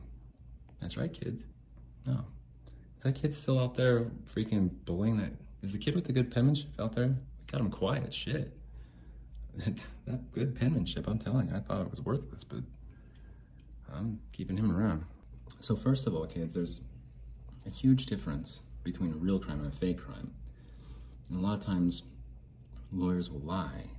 [0.81, 1.45] That's right, kids.
[2.05, 2.25] No.
[2.97, 5.31] Is that kid still out there freaking bullying that?
[5.61, 7.07] Is the kid with the good penmanship out there?
[7.07, 8.53] We got him quiet, shit.
[10.05, 12.59] that good penmanship, I'm telling you, I thought it was worthless, but
[13.93, 15.03] I'm keeping him around.
[15.59, 16.81] So first of all, kids, there's
[17.65, 20.31] a huge difference between a real crime and a fake crime.
[21.29, 22.03] And a lot of times,
[22.91, 23.89] lawyers will lie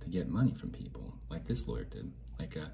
[0.00, 2.66] to get money from people, like this lawyer did, like uh,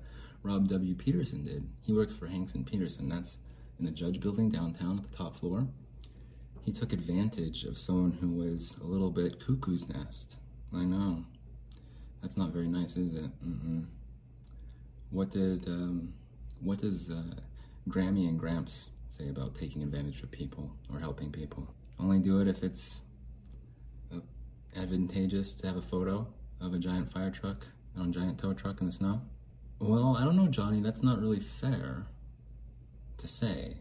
[0.43, 0.95] Rob W.
[0.95, 1.69] Peterson did.
[1.83, 3.09] He works for Hanks and Peterson.
[3.09, 3.39] That's
[3.79, 5.67] in the judge building downtown at the top floor.
[6.63, 10.37] He took advantage of someone who was a little bit cuckoo's nest.
[10.73, 11.25] I know.
[12.23, 13.31] That's not very nice, is it?
[13.47, 13.87] Mm-mm.
[15.11, 16.13] What did um,
[16.61, 17.35] what does uh,
[17.89, 21.67] Grammy and Gramps say about taking advantage of people or helping people?
[21.99, 23.03] Only do it if it's
[24.15, 24.21] uh,
[24.77, 26.27] advantageous to have a photo
[26.61, 29.21] of a giant fire truck on a giant tow truck in the snow?
[29.81, 30.81] Well, I don't know, Johnny.
[30.81, 32.05] That's not really fair
[33.19, 33.77] to say.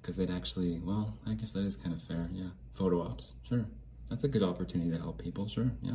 [0.00, 2.48] Because they'd actually, well, I guess that is kind of fair, yeah.
[2.74, 3.64] Photo ops, sure.
[4.10, 5.94] That's a good opportunity to help people, sure, yeah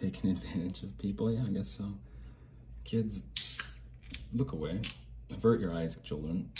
[0.00, 1.30] taking advantage of people.
[1.30, 1.84] Yeah, I guess so.
[2.84, 3.24] Kids,
[4.32, 4.80] look away.
[5.30, 6.50] Avert your eyes, children.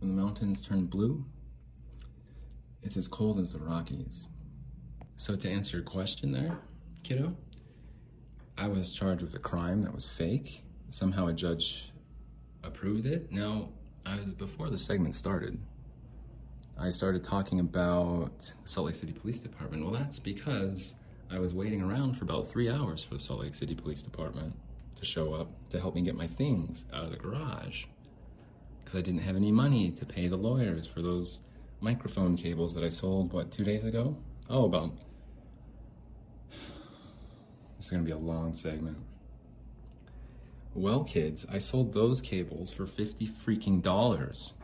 [0.00, 1.24] when the mountains turn blue,
[2.82, 4.24] it's as cold as the Rockies.
[5.16, 6.58] So to answer your question there,
[7.04, 7.36] kiddo,
[8.58, 10.62] I was charged with a crime that was fake.
[10.90, 11.91] Somehow a judge
[12.62, 13.30] approved it.
[13.30, 13.68] Now,
[14.04, 15.58] I was before the segment started.
[16.78, 19.84] I started talking about the Salt Lake City Police Department.
[19.84, 20.94] Well, that's because
[21.30, 24.54] I was waiting around for about three hours for the Salt Lake City Police Department
[24.96, 27.84] to show up to help me get my things out of the garage
[28.82, 31.40] because I didn't have any money to pay the lawyers for those
[31.80, 34.16] microphone cables that I sold, what, two days ago?
[34.50, 34.92] Oh, about.
[37.76, 38.96] This is going to be a long segment.
[40.74, 44.54] Well, kids, I sold those cables for 50 freaking dollars.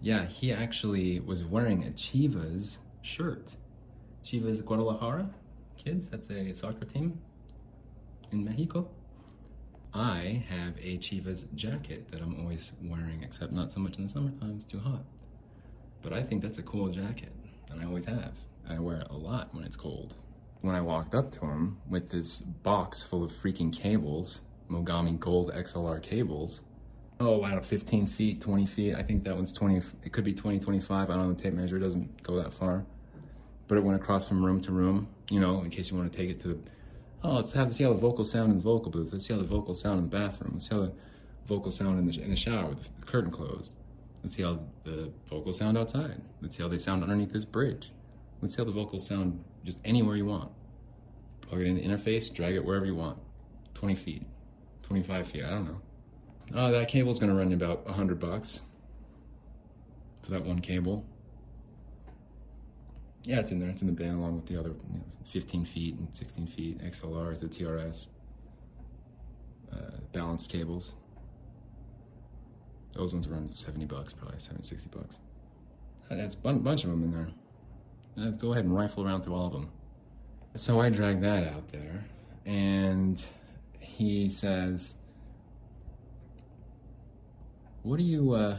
[0.00, 3.52] Yeah, he actually was wearing a Chivas shirt.
[4.24, 5.30] Chivas Guadalajara,
[5.76, 7.20] kids, that's a soccer team
[8.32, 8.88] in Mexico.
[9.94, 14.08] I have a Chivas jacket that I'm always wearing, except not so much in the
[14.08, 15.04] summertime, it's too hot.
[16.02, 17.32] But I think that's a cool jacket,
[17.70, 18.32] and I always have.
[18.68, 20.14] I wear it a lot when it's cold.
[20.60, 25.52] When I walked up to him with this box full of freaking cables, Mogami Gold
[25.52, 26.62] XLR cables,
[27.20, 28.94] oh, I don't know, 15 feet, 20 feet.
[28.94, 31.10] I think that one's 20, it could be 20, 25.
[31.10, 32.84] I don't know, the tape measure doesn't go that far.
[33.68, 36.16] But it went across from room to room, you know, in case you want to
[36.16, 36.58] take it to the,
[37.24, 39.12] oh, let's have, see how the vocal sound in the vocal booth.
[39.12, 40.52] Let's see how the vocal sound in the bathroom.
[40.54, 40.92] Let's see how the
[41.46, 43.72] vocal sound in the, in the shower with the curtain closed.
[44.22, 46.20] Let's see how the vocals sound outside.
[46.40, 47.92] Let's see how they sound underneath this bridge.
[48.42, 50.50] Let's see how the vocals sound just anywhere you want.
[51.42, 53.18] Plug it in the interface, drag it wherever you want.
[53.74, 54.26] 20 feet,
[54.86, 55.80] 25 feet, I don't know.
[56.54, 58.60] Oh, that cable's gonna run you about 100 bucks
[60.22, 61.04] for that one cable.
[63.24, 63.68] Yeah, it's in there.
[63.68, 66.78] It's in the bin along with the other you know, 15 feet and 16 feet
[66.78, 68.06] XLR, the TRS,
[69.72, 70.92] uh, balanced cables.
[72.92, 75.16] Those ones around 70 bucks, probably 70, 60 bucks.
[76.08, 77.28] Uh, there's a bunch of them in there.
[78.14, 79.70] Let's go ahead and rifle around through all of them.
[80.54, 82.04] So I drag that out there,
[82.46, 83.24] and
[83.96, 84.94] he says,
[87.82, 88.58] What do you, uh,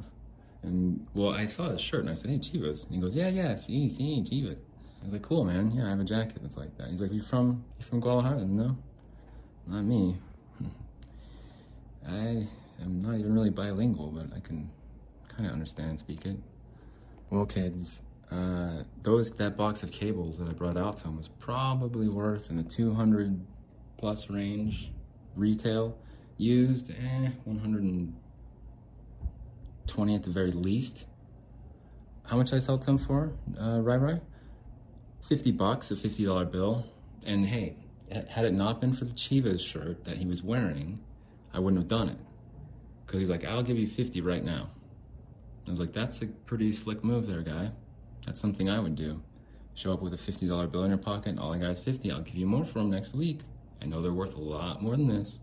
[0.62, 2.86] and well, I saw his shirt and I said, Hey, Chivas.
[2.86, 4.56] And he goes, Yeah, yeah, see, see, Chivas.
[4.56, 5.72] I was like, Cool, man.
[5.72, 6.88] Yeah, I have a jacket that's like that.
[6.88, 8.46] He's like, You from, you from Guadalajara?
[8.46, 8.76] No,
[9.66, 10.16] not me.
[12.08, 12.46] I
[12.82, 14.70] I'm not even really bilingual, but I can
[15.28, 16.36] kind of understand and speak it.
[17.30, 21.28] Well, kids, uh, those that box of cables that I brought out to him was
[21.28, 23.38] probably worth in the 200
[24.02, 24.92] plus range
[25.36, 25.96] retail.
[26.36, 31.06] Used, eh, 120 at the very least.
[32.24, 34.20] How much I sell to him for, uh, right?
[35.28, 36.84] 50 bucks, a $50 bill.
[37.24, 37.76] And hey,
[38.28, 40.98] had it not been for the Chivas shirt that he was wearing,
[41.54, 42.18] I wouldn't have done it.
[43.06, 44.68] Because he's like, I'll give you 50 right now.
[45.68, 47.70] I was like, that's a pretty slick move there, guy.
[48.26, 49.22] That's something I would do.
[49.74, 52.10] Show up with a $50 bill in your pocket, and all I got is 50.
[52.10, 53.42] I'll give you more for them next week.
[53.82, 55.40] I know they're worth a lot more than this.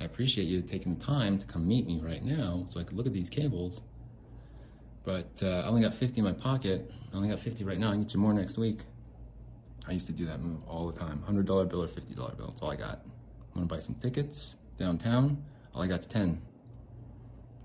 [0.00, 2.96] I appreciate you taking the time to come meet me right now so I could
[2.96, 3.82] look at these cables.
[5.04, 6.90] But uh, I only got 50 in my pocket.
[7.12, 7.88] I only got 50 right now.
[7.88, 8.80] I can get you more next week.
[9.86, 11.22] I used to do that move all the time.
[11.28, 12.48] $100 bill or $50 bill.
[12.48, 13.02] That's all I got.
[13.54, 15.42] I want to buy some tickets downtown?
[15.74, 16.40] All I got is 10.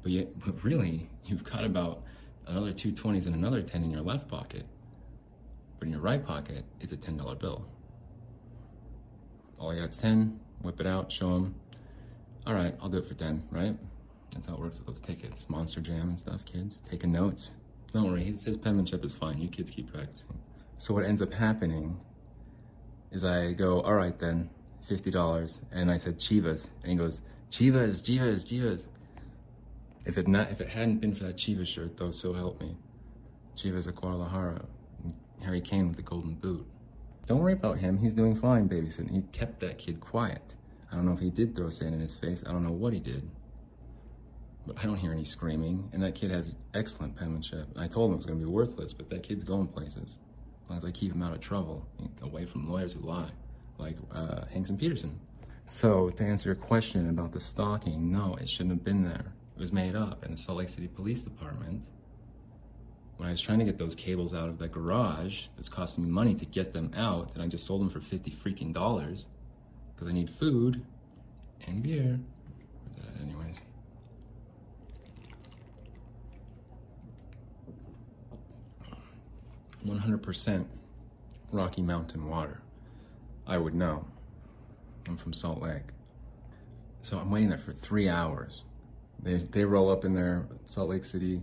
[0.02, 2.04] But yet, but really, you've got about
[2.48, 4.66] another two 20s and another 10 in your left pocket.
[5.80, 7.66] But in your right pocket, it's a $10 bill.
[9.70, 11.56] I got is 10, whip it out, show them.
[12.46, 13.78] All right, I'll do it for 10, right?
[14.34, 15.50] That's how it works with those tickets.
[15.50, 16.82] Monster Jam and stuff, kids.
[16.90, 17.52] Taking notes.
[17.94, 19.40] Don't worry, his, his penmanship is fine.
[19.40, 20.40] You kids keep practicing.
[20.80, 22.00] So what ends up happening
[23.12, 24.50] is I go, all right then,
[24.90, 25.62] $50.
[25.72, 26.70] And I said, Chivas.
[26.82, 27.22] And he goes,
[27.52, 28.88] Chivas, Chivas, Chivas.
[30.06, 32.76] If it not, if it hadn't been for that Chivas shirt, though, so help me.
[33.56, 34.66] Chivas of Guadalajara,
[35.42, 36.66] Harry Kane with the golden boot.
[37.26, 37.98] Don't worry about him.
[37.98, 39.12] He's doing fine babysitting.
[39.12, 40.56] He kept that kid quiet.
[40.92, 42.44] I don't know if he did throw sand in his face.
[42.46, 43.30] I don't know what he did.
[44.68, 45.90] But I don't hear any screaming.
[45.94, 47.68] And that kid has excellent penmanship.
[47.78, 50.18] I told him it was going to be worthless, but that kid's going places.
[50.64, 51.86] As long as I keep him out of trouble,
[52.22, 53.32] away from lawyers who lie,
[53.78, 55.20] like uh, Hanks and Peterson.
[55.68, 59.34] So, to answer your question about the stalking, no, it shouldn't have been there.
[59.56, 61.84] It was made up in the Salt Lake City Police Department.
[63.18, 66.04] When I was trying to get those cables out of the garage, it was costing
[66.04, 69.28] me money to get them out, and I just sold them for 50 freaking dollars
[69.94, 70.84] because I need food
[71.68, 72.20] and beer.
[73.22, 73.56] Anyways?
[79.84, 80.68] One hundred percent
[81.52, 82.62] Rocky Mountain water.
[83.46, 84.06] I would know.
[85.08, 85.84] I'm from Salt Lake.
[87.02, 88.64] So I'm waiting there for three hours
[89.24, 91.42] they, they roll up in there, Salt Lake City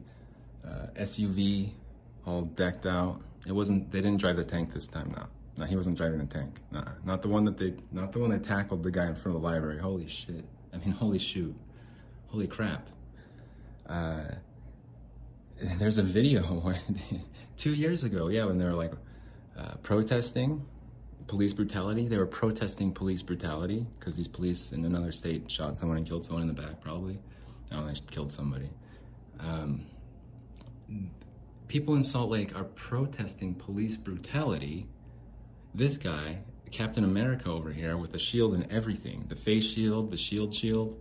[0.67, 1.73] uh, SUV,
[2.27, 3.21] all decked out.
[3.47, 3.91] It wasn't.
[3.91, 5.13] They didn't drive the tank this time.
[5.17, 6.61] No, no, he wasn't driving the tank.
[6.71, 7.75] Nah, not the one that they.
[7.93, 9.79] Not the one that tackled the guy in front of the library.
[9.79, 10.45] Holy shit!
[10.73, 11.55] I mean, holy shoot!
[12.29, 12.89] Holy crap!
[13.87, 14.23] Uh,
[15.79, 16.75] there's a video
[17.57, 18.29] two years ago.
[18.29, 18.93] Yeah, when they were like
[19.59, 20.65] uh, protesting
[21.31, 22.09] police brutality.
[22.09, 26.27] They were protesting police brutality because these police in another state shot someone and killed
[26.27, 27.21] someone in the back, probably.
[27.71, 28.69] I don't know, they killed somebody.
[29.39, 29.87] Um,
[31.69, 34.87] people in Salt Lake are protesting police brutality.
[35.75, 36.39] This guy,
[36.71, 40.99] Captain America over here, with the shield and everything the face shield, the shield shield,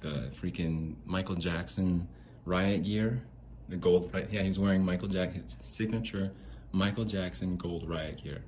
[0.00, 2.08] the freaking Michael Jackson
[2.44, 3.22] riot gear,
[3.68, 4.10] the gold?
[4.30, 6.32] Yeah, he's wearing Michael Jackson's signature
[6.72, 8.42] Michael Jackson gold riot gear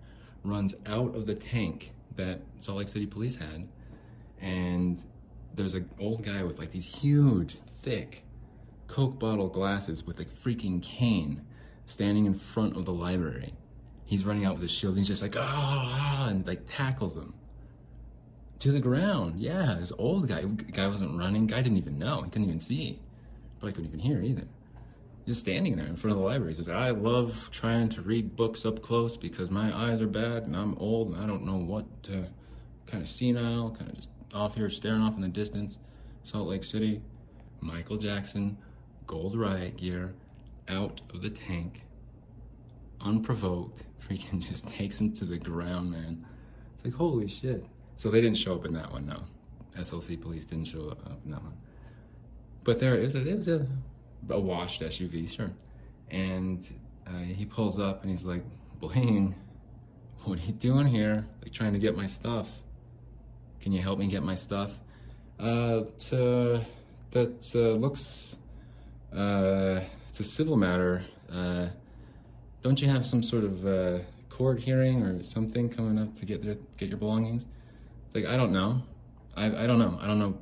[0.45, 3.69] runs out of the tank that Salt Lake City police had.
[4.41, 5.03] And
[5.55, 8.25] there's an old guy with like these huge, thick
[8.91, 11.45] Coke bottle glasses with a freaking cane
[11.87, 13.55] standing in front of the library.
[14.05, 14.97] He's running out with his shield.
[14.97, 17.33] He's just like, ah, and like tackles him
[18.59, 19.41] to the ground.
[19.41, 20.43] Yeah, this old guy.
[20.43, 21.47] Guy wasn't running.
[21.47, 22.23] Guy didn't even know.
[22.23, 22.99] He couldn't even see.
[23.61, 24.47] Probably couldn't even hear either
[25.27, 26.55] just standing there in front of the library.
[26.55, 30.43] He says, I love trying to read books up close because my eyes are bad
[30.45, 32.27] and I'm old and I don't know what to
[32.87, 35.79] kind of senile, kind of just off here staring off in the distance.
[36.25, 37.01] Salt Lake City,
[37.61, 38.59] Michael Jackson,
[39.11, 40.15] gold riot gear,
[40.69, 41.83] out of the tank,
[43.01, 46.25] unprovoked, freaking just takes him to the ground, man.
[46.77, 47.67] It's like, holy shit.
[47.97, 49.25] So they didn't show up in that one, no.
[49.77, 51.57] SLC police didn't show up in that one.
[52.63, 53.67] But there is a, there's a
[54.29, 55.51] a washed SUV, sure.
[56.09, 56.65] And
[57.05, 58.45] uh, he pulls up and he's like,
[58.79, 59.35] Blaine,
[60.23, 61.27] what are you doing here?
[61.43, 62.63] Like trying to get my stuff.
[63.61, 64.71] Can you help me get my stuff?
[65.39, 65.83] Uh,
[67.11, 68.30] that uh, looks,
[69.15, 71.03] uh, it's a civil matter.
[71.33, 71.69] Uh,
[72.63, 76.43] don't you have some sort of uh, court hearing or something coming up to get
[76.77, 77.47] get your belongings?
[78.07, 78.83] It's like I don't know.
[79.37, 79.99] I, I don't know.
[80.01, 80.39] I don't know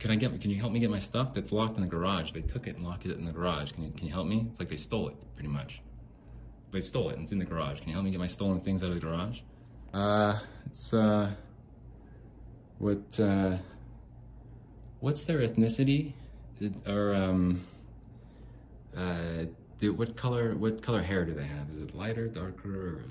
[0.00, 2.32] can I get, can you help me get my stuff that's locked in the garage?
[2.32, 3.72] They took it and locked it in the garage.
[3.72, 4.46] Can you, can you help me?
[4.50, 5.82] It's like they stole it, pretty much.
[6.70, 7.80] They stole it and it's in the garage.
[7.80, 9.40] Can you help me get my stolen things out of the garage?
[9.92, 11.30] Uh, it's, uh,
[12.78, 13.58] what, uh,
[15.00, 16.14] what's their ethnicity?
[16.88, 17.66] Or, um,
[18.96, 19.44] uh,
[19.78, 21.70] do, what color, what color hair do they have?
[21.72, 23.02] Is it lighter, darker,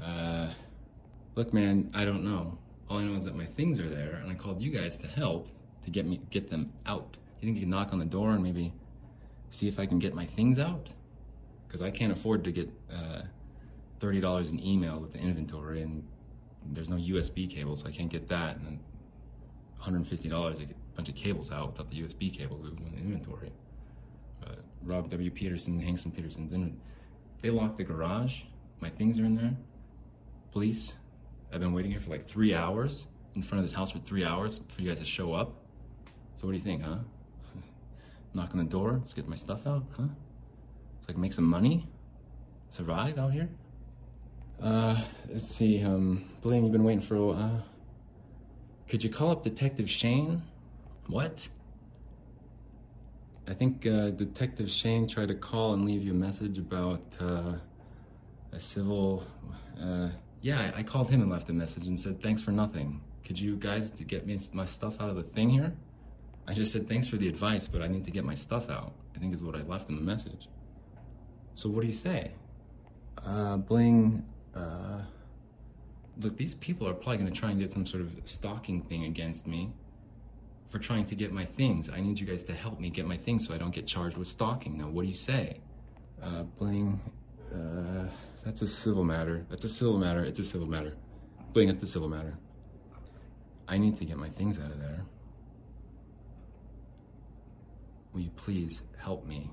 [0.00, 0.50] or, uh, uh
[1.34, 2.58] look, man, I don't know.
[2.88, 5.06] All I know is that my things are there, and I called you guys to
[5.06, 5.48] help
[5.84, 7.16] to get me get them out.
[7.40, 8.72] You think you can knock on the door and maybe
[9.50, 10.88] see if I can get my things out?
[11.66, 13.22] Because I can't afford to get uh,
[13.98, 16.06] thirty dollars in email with the inventory, and
[16.66, 18.56] there's no USB cable, so I can't get that.
[18.56, 18.80] And then
[19.76, 22.32] one hundred and fifty dollars to get a bunch of cables out without the USB
[22.32, 23.50] cable to the inventory.
[24.84, 25.30] Rob W.
[25.30, 26.80] Peterson, Hanks and Peterson, Then
[27.40, 28.42] they locked the garage.
[28.80, 29.54] My things are in there.
[30.52, 30.94] Police
[31.52, 34.24] I've been waiting here for like three hours in front of this house for three
[34.24, 35.52] hours for you guys to show up.
[36.36, 36.98] So what do you think, huh?
[38.34, 40.04] Knock on the door, let's get my stuff out, huh?
[41.06, 41.86] Can make some money,
[42.70, 43.50] survive out here.
[44.62, 47.66] Uh, let's see, um, Blaine, you've been waiting for a while.
[48.88, 50.42] Could you call up Detective Shane?
[51.08, 51.48] What?
[53.48, 57.54] I think uh, Detective Shane tried to call and leave you a message about uh,
[58.52, 59.26] a civil.
[59.80, 63.00] Uh, yeah, I called him and left a message and said, thanks for nothing.
[63.24, 65.72] Could you guys get me my stuff out of the thing here?
[66.46, 68.92] I just said, thanks for the advice, but I need to get my stuff out.
[69.14, 70.48] I think is what I left in the message.
[71.54, 72.32] So what do you say?
[73.24, 74.24] Uh, Bling,
[74.54, 75.02] uh,
[76.20, 79.04] look, these people are probably going to try and get some sort of stalking thing
[79.04, 79.72] against me
[80.72, 81.90] for trying to get my things.
[81.90, 84.16] I need you guys to help me get my things so I don't get charged
[84.16, 84.78] with stalking.
[84.78, 85.60] Now, what do you say?
[86.22, 86.98] Uh, Bling,
[87.54, 88.06] uh,
[88.42, 89.44] that's a civil matter.
[89.50, 90.24] That's a civil matter.
[90.24, 90.96] It's a civil matter.
[91.52, 92.38] Bling, it's a civil matter.
[93.68, 95.04] I need to get my things out of there.
[98.14, 99.50] Will you please help me?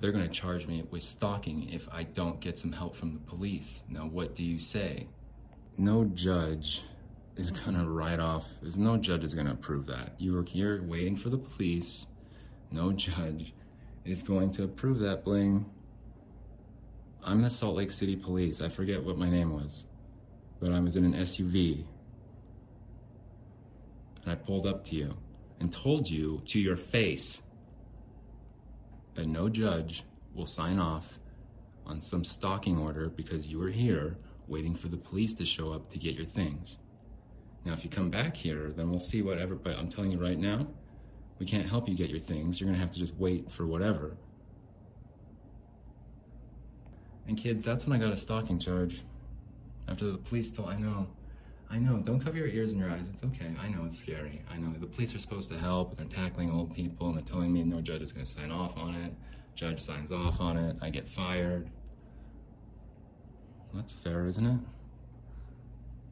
[0.00, 3.20] They're going to charge me with stalking if I don't get some help from the
[3.20, 3.84] police.
[3.88, 5.06] Now, what do you say?
[5.78, 6.82] No judge
[7.36, 10.14] is to write off, There's no judge is to approve that.
[10.18, 12.06] You were here waiting for the police.
[12.70, 13.54] No judge
[14.04, 15.64] is going to approve that, Bling.
[17.22, 18.60] I'm the Salt Lake City Police.
[18.60, 19.84] I forget what my name was,
[20.58, 21.84] but I was in an SUV.
[24.22, 25.16] And I pulled up to you
[25.60, 27.42] and told you to your face
[29.14, 30.02] that no judge
[30.34, 31.18] will sign off
[31.86, 34.16] on some stalking order because you were here
[34.46, 36.78] waiting for the police to show up to get your things.
[37.64, 40.38] Now, if you come back here, then we'll see whatever, but I'm telling you right
[40.38, 40.66] now,
[41.38, 42.60] we can't help you get your things.
[42.60, 44.16] You're gonna have to just wait for whatever
[47.30, 49.02] And kids, that's when I got a stalking charge.
[49.86, 51.06] After the police told, I know,
[51.70, 53.06] I know, don't cover your ears and your eyes.
[53.06, 53.54] It's okay.
[53.62, 54.42] I know it's scary.
[54.50, 57.24] I know the police are supposed to help, and they're tackling old people, and they're
[57.24, 59.12] telling me no judge is going to sign off on it.
[59.54, 60.76] Judge signs off on it.
[60.82, 61.70] I get fired.
[63.74, 64.58] That's fair, isn't it?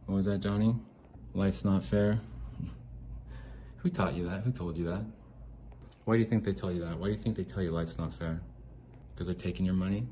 [0.07, 0.77] What was that, Johnny?
[1.35, 2.21] Life's not fair.
[3.79, 4.43] Who taught you that?
[4.43, 5.03] Who told you that?
[6.05, 6.99] Why do you think they tell you that?
[6.99, 8.41] Why do you think they tell you life's not fair?
[9.11, 10.07] Because they're taking your money?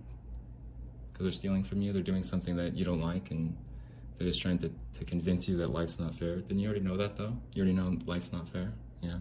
[1.12, 1.92] Because they're stealing from you?
[1.92, 3.56] They're doing something that you don't like and
[4.18, 6.36] they're just trying to, to convince you that life's not fair?
[6.36, 7.36] Didn't you already know that though?
[7.54, 8.72] You already know life's not fair?
[9.00, 9.18] Yeah.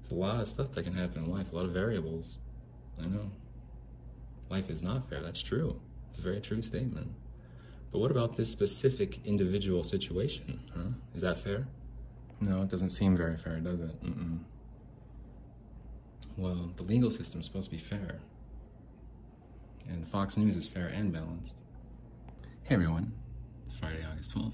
[0.00, 2.38] It's a lot of stuff that can happen in life, a lot of variables.
[3.00, 3.30] I know.
[4.50, 5.20] Life is not fair.
[5.20, 5.80] That's true.
[6.08, 7.10] It's a very true statement.
[7.90, 10.60] But what about this specific individual situation?
[10.74, 10.90] Huh?
[11.14, 11.66] Is that fair?
[12.40, 14.04] No, it doesn't seem very fair, does it?
[14.04, 14.40] Mm-mm.
[16.36, 18.20] Well, the legal system is supposed to be fair.
[19.88, 21.52] And Fox News is fair and balanced.
[22.62, 23.12] Hey everyone,
[23.80, 24.52] Friday, August 12th.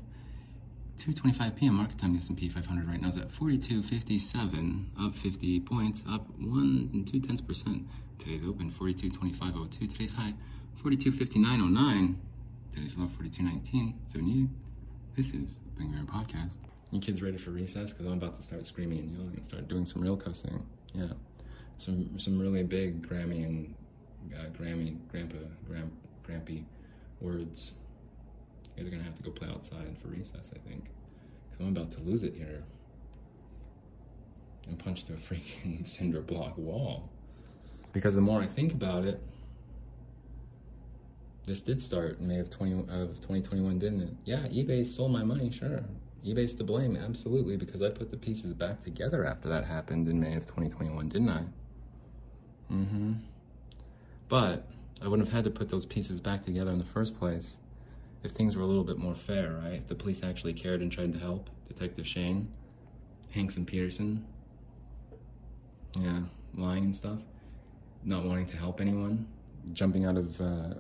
[0.99, 1.75] 2.25 p.m.
[1.75, 6.91] market time, the S&P 500 right now is at 42.57, up 50 points, up 1
[6.93, 7.87] and 2 tenths percent.
[8.21, 9.91] Today's open, 42.25.02.
[9.91, 10.35] Today's high,
[10.83, 12.15] 42.59.09.
[12.75, 13.95] Today's low, 42.19.
[14.07, 14.19] So
[15.15, 16.55] this is Bling Viera Podcast.
[16.91, 17.93] You kids ready for recess?
[17.93, 20.67] Because I'm about to start screaming and yelling and start doing some real cussing.
[20.93, 21.13] Yeah.
[21.77, 23.75] Some some really big Grammy and
[24.35, 25.37] uh, Grammy, Grandpa,
[25.69, 25.93] Gram,
[26.29, 26.65] Grampy
[27.21, 27.75] words.
[28.77, 30.87] You guys are gonna have to go play outside for recess, I think.
[31.53, 32.65] Because I'm about to lose it here.
[34.67, 37.09] And punch through a freaking cinder block wall.
[37.93, 39.23] Because the more I think about it,
[41.45, 44.15] this did start in May of 20 of 2021, didn't it?
[44.25, 45.85] Yeah, eBay stole my money, sure.
[46.25, 50.19] eBay's to blame, absolutely, because I put the pieces back together after that happened in
[50.19, 51.43] May of 2021, didn't I?
[52.73, 53.13] Mm-hmm.
[54.29, 54.67] But
[55.03, 57.59] I wouldn't have had to put those pieces back together in the first place
[58.23, 59.75] if things were a little bit more fair, right?
[59.75, 62.51] If the police actually cared and tried to help Detective Shane,
[63.31, 64.25] Hanks and Peterson,
[65.99, 66.21] yeah,
[66.57, 67.19] lying and stuff,
[68.03, 69.27] not wanting to help anyone,
[69.75, 70.75] jumping out of uh,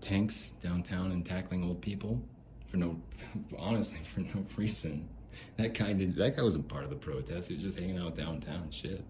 [0.00, 2.20] tanks downtown and tackling old people
[2.66, 3.00] for no,
[3.58, 5.08] honestly, for no reason.
[5.56, 6.16] That guy did.
[6.16, 7.48] That guy wasn't part of the protest.
[7.48, 8.70] He was just hanging out downtown.
[8.70, 9.04] Shit.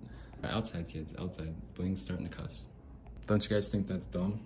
[0.45, 1.55] Outside kids, outside.
[1.75, 2.67] Bling's starting to cuss.
[3.27, 4.41] Don't you guys think that's dumb?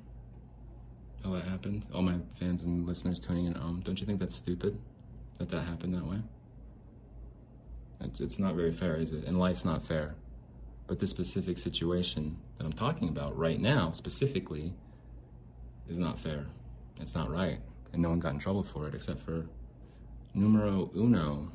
[1.23, 1.87] How that happened?
[1.95, 4.79] All my fans and listeners tuning in um, don't you think that's stupid
[5.39, 6.19] that that happened that way?
[8.01, 9.25] It's, it's not very fair, is it?
[9.25, 10.15] And life's not fair.
[10.87, 14.73] But this specific situation that I'm talking about right now, specifically,
[15.91, 16.47] is not fair.
[17.01, 17.59] It's not right.
[17.93, 19.45] And no one got in trouble for it except for
[20.33, 21.51] numero uno.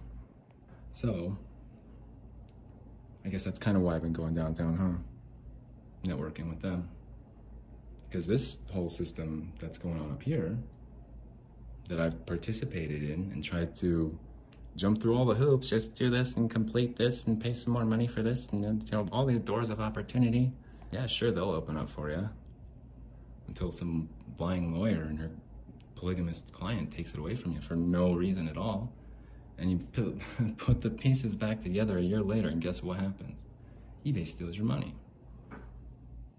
[0.91, 1.37] So,
[3.23, 6.11] I guess that's kind of why I've been going downtown, huh?
[6.11, 6.89] Networking with them.
[8.07, 10.57] Because this whole system that's going on up here,
[11.87, 14.17] that I've participated in and tried to
[14.75, 17.85] jump through all the hoops, just do this and complete this and pay some more
[17.85, 20.51] money for this, and you know, all these doors of opportunity.
[20.91, 22.29] Yeah, sure, they'll open up for you
[23.47, 25.29] until some lying lawyer and her
[25.95, 28.93] polygamous client takes it away from you for no reason at all.
[29.57, 29.77] And you
[30.57, 33.39] put, the pieces back together a year later, and guess what happens?
[34.05, 34.93] eBay steals your money.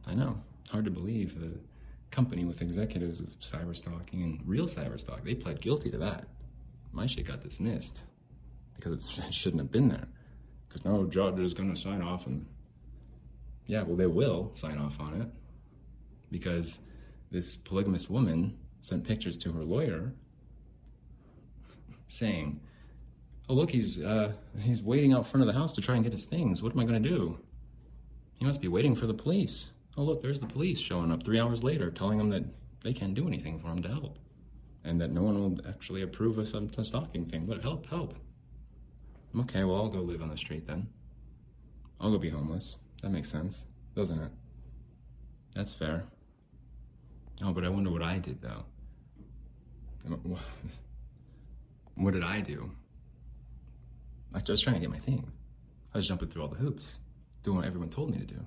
[0.07, 1.37] I know, hard to believe.
[1.43, 5.99] A company with executives of cyber stalking and real cyber stalk, they pled guilty to
[5.99, 6.27] that.
[6.93, 8.03] My shit got dismissed
[8.77, 10.07] because it shouldn't have been there.
[10.69, 12.47] Because no judge is going to sign off and
[13.67, 15.29] yeah, well, they will sign off on it
[16.31, 16.81] because
[17.31, 20.13] this polygamous woman sent pictures to her lawyer
[22.07, 22.61] saying,
[23.49, 26.13] "Oh look, he's uh, he's waiting out front of the house to try and get
[26.13, 26.63] his things.
[26.63, 27.39] What am I going to do?
[28.37, 29.69] He must be waiting for the police.
[29.97, 32.45] Oh look, there's the police showing up three hours later, telling him that
[32.85, 34.19] they can't do anything for him to help,
[34.85, 37.47] and that no one will actually approve of some stalking thing.
[37.47, 38.15] But help, help.
[39.41, 40.89] Okay, well I'll go live on the street then.
[42.01, 42.77] I'll go be homeless.
[43.03, 43.65] That makes sense,
[43.95, 44.31] doesn't it?
[45.55, 46.05] That's fair.
[47.43, 48.65] Oh, but I wonder what I did though.
[51.97, 52.71] What did I do?
[54.35, 55.33] I was trying to get my thing.
[55.95, 56.97] I was jumping through all the hoops,
[57.43, 58.45] doing what everyone told me to do.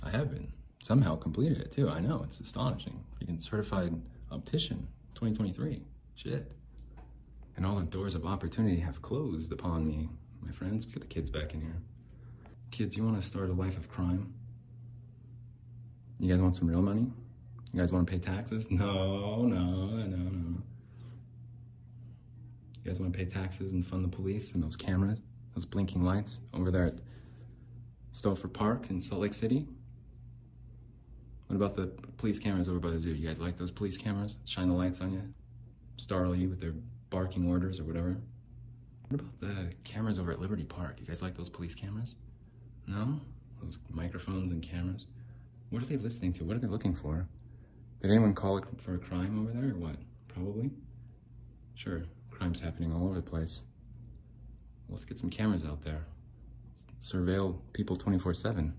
[0.00, 0.52] I have been.
[0.80, 1.88] Somehow completed it too.
[1.88, 3.02] I know, it's astonishing.
[3.18, 4.00] Freaking certified
[4.30, 5.82] optician 2023.
[6.14, 6.52] Shit.
[7.56, 10.10] And all the doors of opportunity have closed upon me,
[10.40, 10.84] my friends.
[10.84, 11.82] Get the kids back in here.
[12.70, 14.34] Kids, you want to start a life of crime?
[16.24, 17.06] You guys want some real money?
[17.74, 18.70] You guys want to pay taxes?
[18.70, 20.58] No, no, no, no.
[22.82, 25.20] You guys want to pay taxes and fund the police and those cameras,
[25.54, 26.94] those blinking lights over there at
[28.14, 29.66] Stouffer Park in Salt Lake City?
[31.48, 33.10] What about the police cameras over by the zoo?
[33.12, 34.38] You guys like those police cameras?
[34.46, 35.34] Shine the lights on you,
[35.98, 36.72] startle you with their
[37.10, 38.16] barking orders or whatever.
[39.08, 41.00] What about the cameras over at Liberty Park?
[41.00, 42.14] You guys like those police cameras?
[42.86, 43.20] No?
[43.62, 45.06] Those microphones and cameras?
[45.74, 46.44] What are they listening to?
[46.44, 47.26] What are they looking for?
[48.00, 49.96] Did anyone call it for a crime over there or what?
[50.28, 50.70] Probably.
[51.74, 53.64] Sure, crime's happening all over the place.
[54.88, 56.06] Let's get some cameras out there.
[57.02, 58.72] Surveil people 24 7.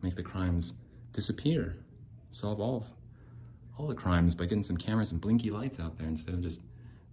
[0.00, 0.72] Make the crimes
[1.12, 1.76] disappear.
[2.30, 2.86] Solve all,
[3.78, 6.62] all the crimes by getting some cameras and blinky lights out there instead of just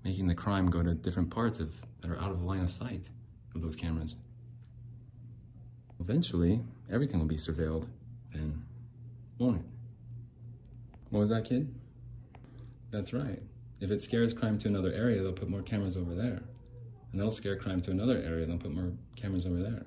[0.06, 2.70] making the crime go to different parts of that are out of the line of
[2.70, 3.10] sight
[3.54, 4.16] of those cameras.
[6.00, 6.62] Eventually,
[6.92, 7.88] everything will be surveilled
[8.34, 8.64] then,
[9.38, 9.66] won't it?
[11.10, 11.74] What was that, kid?
[12.92, 13.42] That's right.
[13.80, 16.44] If it scares crime to another area, they'll put more cameras over there.
[17.12, 19.86] And that'll scare crime to another area, they'll put more cameras over there.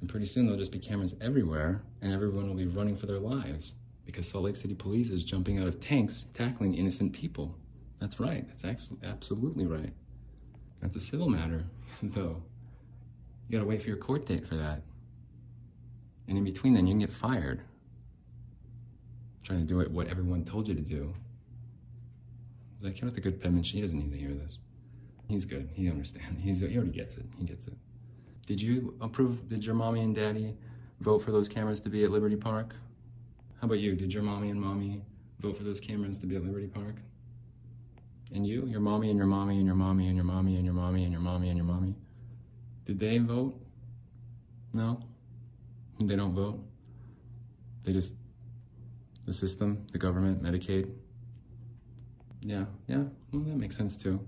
[0.00, 3.20] And pretty soon there'll just be cameras everywhere, and everyone will be running for their
[3.20, 3.74] lives
[4.04, 7.56] because Salt Lake City police is jumping out of tanks tackling innocent people.
[8.00, 8.46] That's right.
[8.48, 9.92] That's absolutely right.
[10.80, 11.64] That's a civil matter,
[12.02, 12.42] though.
[13.48, 14.82] You gotta wait for your court date for that.
[16.28, 17.62] And in between then, you can get fired.
[19.42, 21.12] Trying to do it what everyone told you to do.
[22.84, 23.62] I came with a good penman.
[23.62, 24.58] She doesn't need to hear this.
[25.28, 25.70] He's good.
[25.72, 26.40] He understands.
[26.42, 27.24] He's, he already gets it.
[27.38, 27.74] He gets it.
[28.46, 29.48] Did you approve?
[29.48, 30.56] Did your mommy and daddy
[31.00, 32.74] vote for those cameras to be at Liberty Park?
[33.60, 33.94] How about you?
[33.94, 35.02] Did your mommy and mommy
[35.40, 36.96] vote for those cameras to be at Liberty Park?
[38.34, 40.74] And you, your mommy and your mommy and your mommy and your mommy and your
[40.74, 41.94] mommy and your mommy and your mommy,
[42.84, 43.54] did they vote?
[44.72, 45.00] No?
[46.06, 46.60] They don't vote?
[47.84, 48.14] They just,
[49.26, 50.90] the system, the government, Medicaid?
[52.40, 54.20] Yeah, yeah, well, that makes sense too.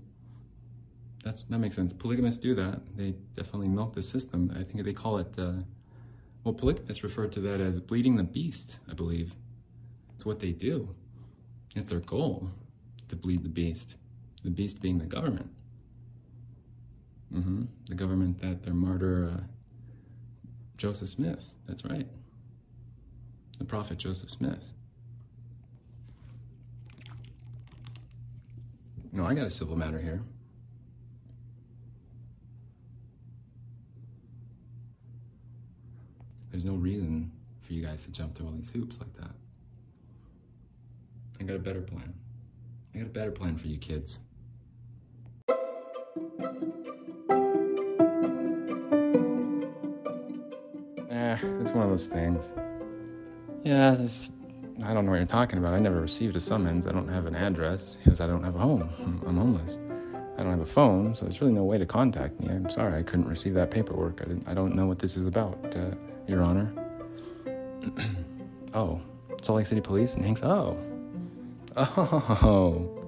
[1.23, 1.91] That's, that makes sense.
[1.91, 2.81] Polygamists do that.
[2.95, 4.51] They definitely milk the system.
[4.55, 5.53] I think they call it, uh,
[6.43, 9.33] well, polygamists refer to that as bleeding the beast, I believe.
[10.13, 10.95] It's what they do.
[11.75, 12.51] It's their goal
[13.09, 13.97] to bleed the beast.
[14.43, 15.51] The beast being the government.
[17.33, 17.63] Mm-hmm.
[17.89, 19.41] The government that their martyr, uh,
[20.77, 21.43] Joseph Smith.
[21.67, 22.07] That's right.
[23.57, 24.59] The prophet Joseph Smith.
[29.13, 30.21] No, I got a civil matter here.
[36.51, 39.31] There's no reason for you guys to jump through all these hoops like that.
[41.39, 42.13] I got a better plan.
[42.93, 44.19] I got a better plan for you kids.
[51.43, 52.51] It's one of those things.
[53.63, 54.31] Yeah, there's,
[54.83, 55.73] I don't know what you're talking about.
[55.73, 56.87] I never received a summons.
[56.87, 58.89] I don't have an address because I don't have a home.
[59.25, 59.79] I'm homeless.
[60.37, 62.49] I don't have a phone, so there's really no way to contact me.
[62.49, 64.21] I'm sorry I couldn't receive that paperwork.
[64.21, 65.91] I, didn't, I don't know what this is about, uh,
[66.27, 66.73] Your Honor.
[68.73, 68.99] oh,
[69.41, 70.43] Salt Lake City Police and Hanks.
[70.43, 70.77] Oh.
[71.77, 73.04] Oh,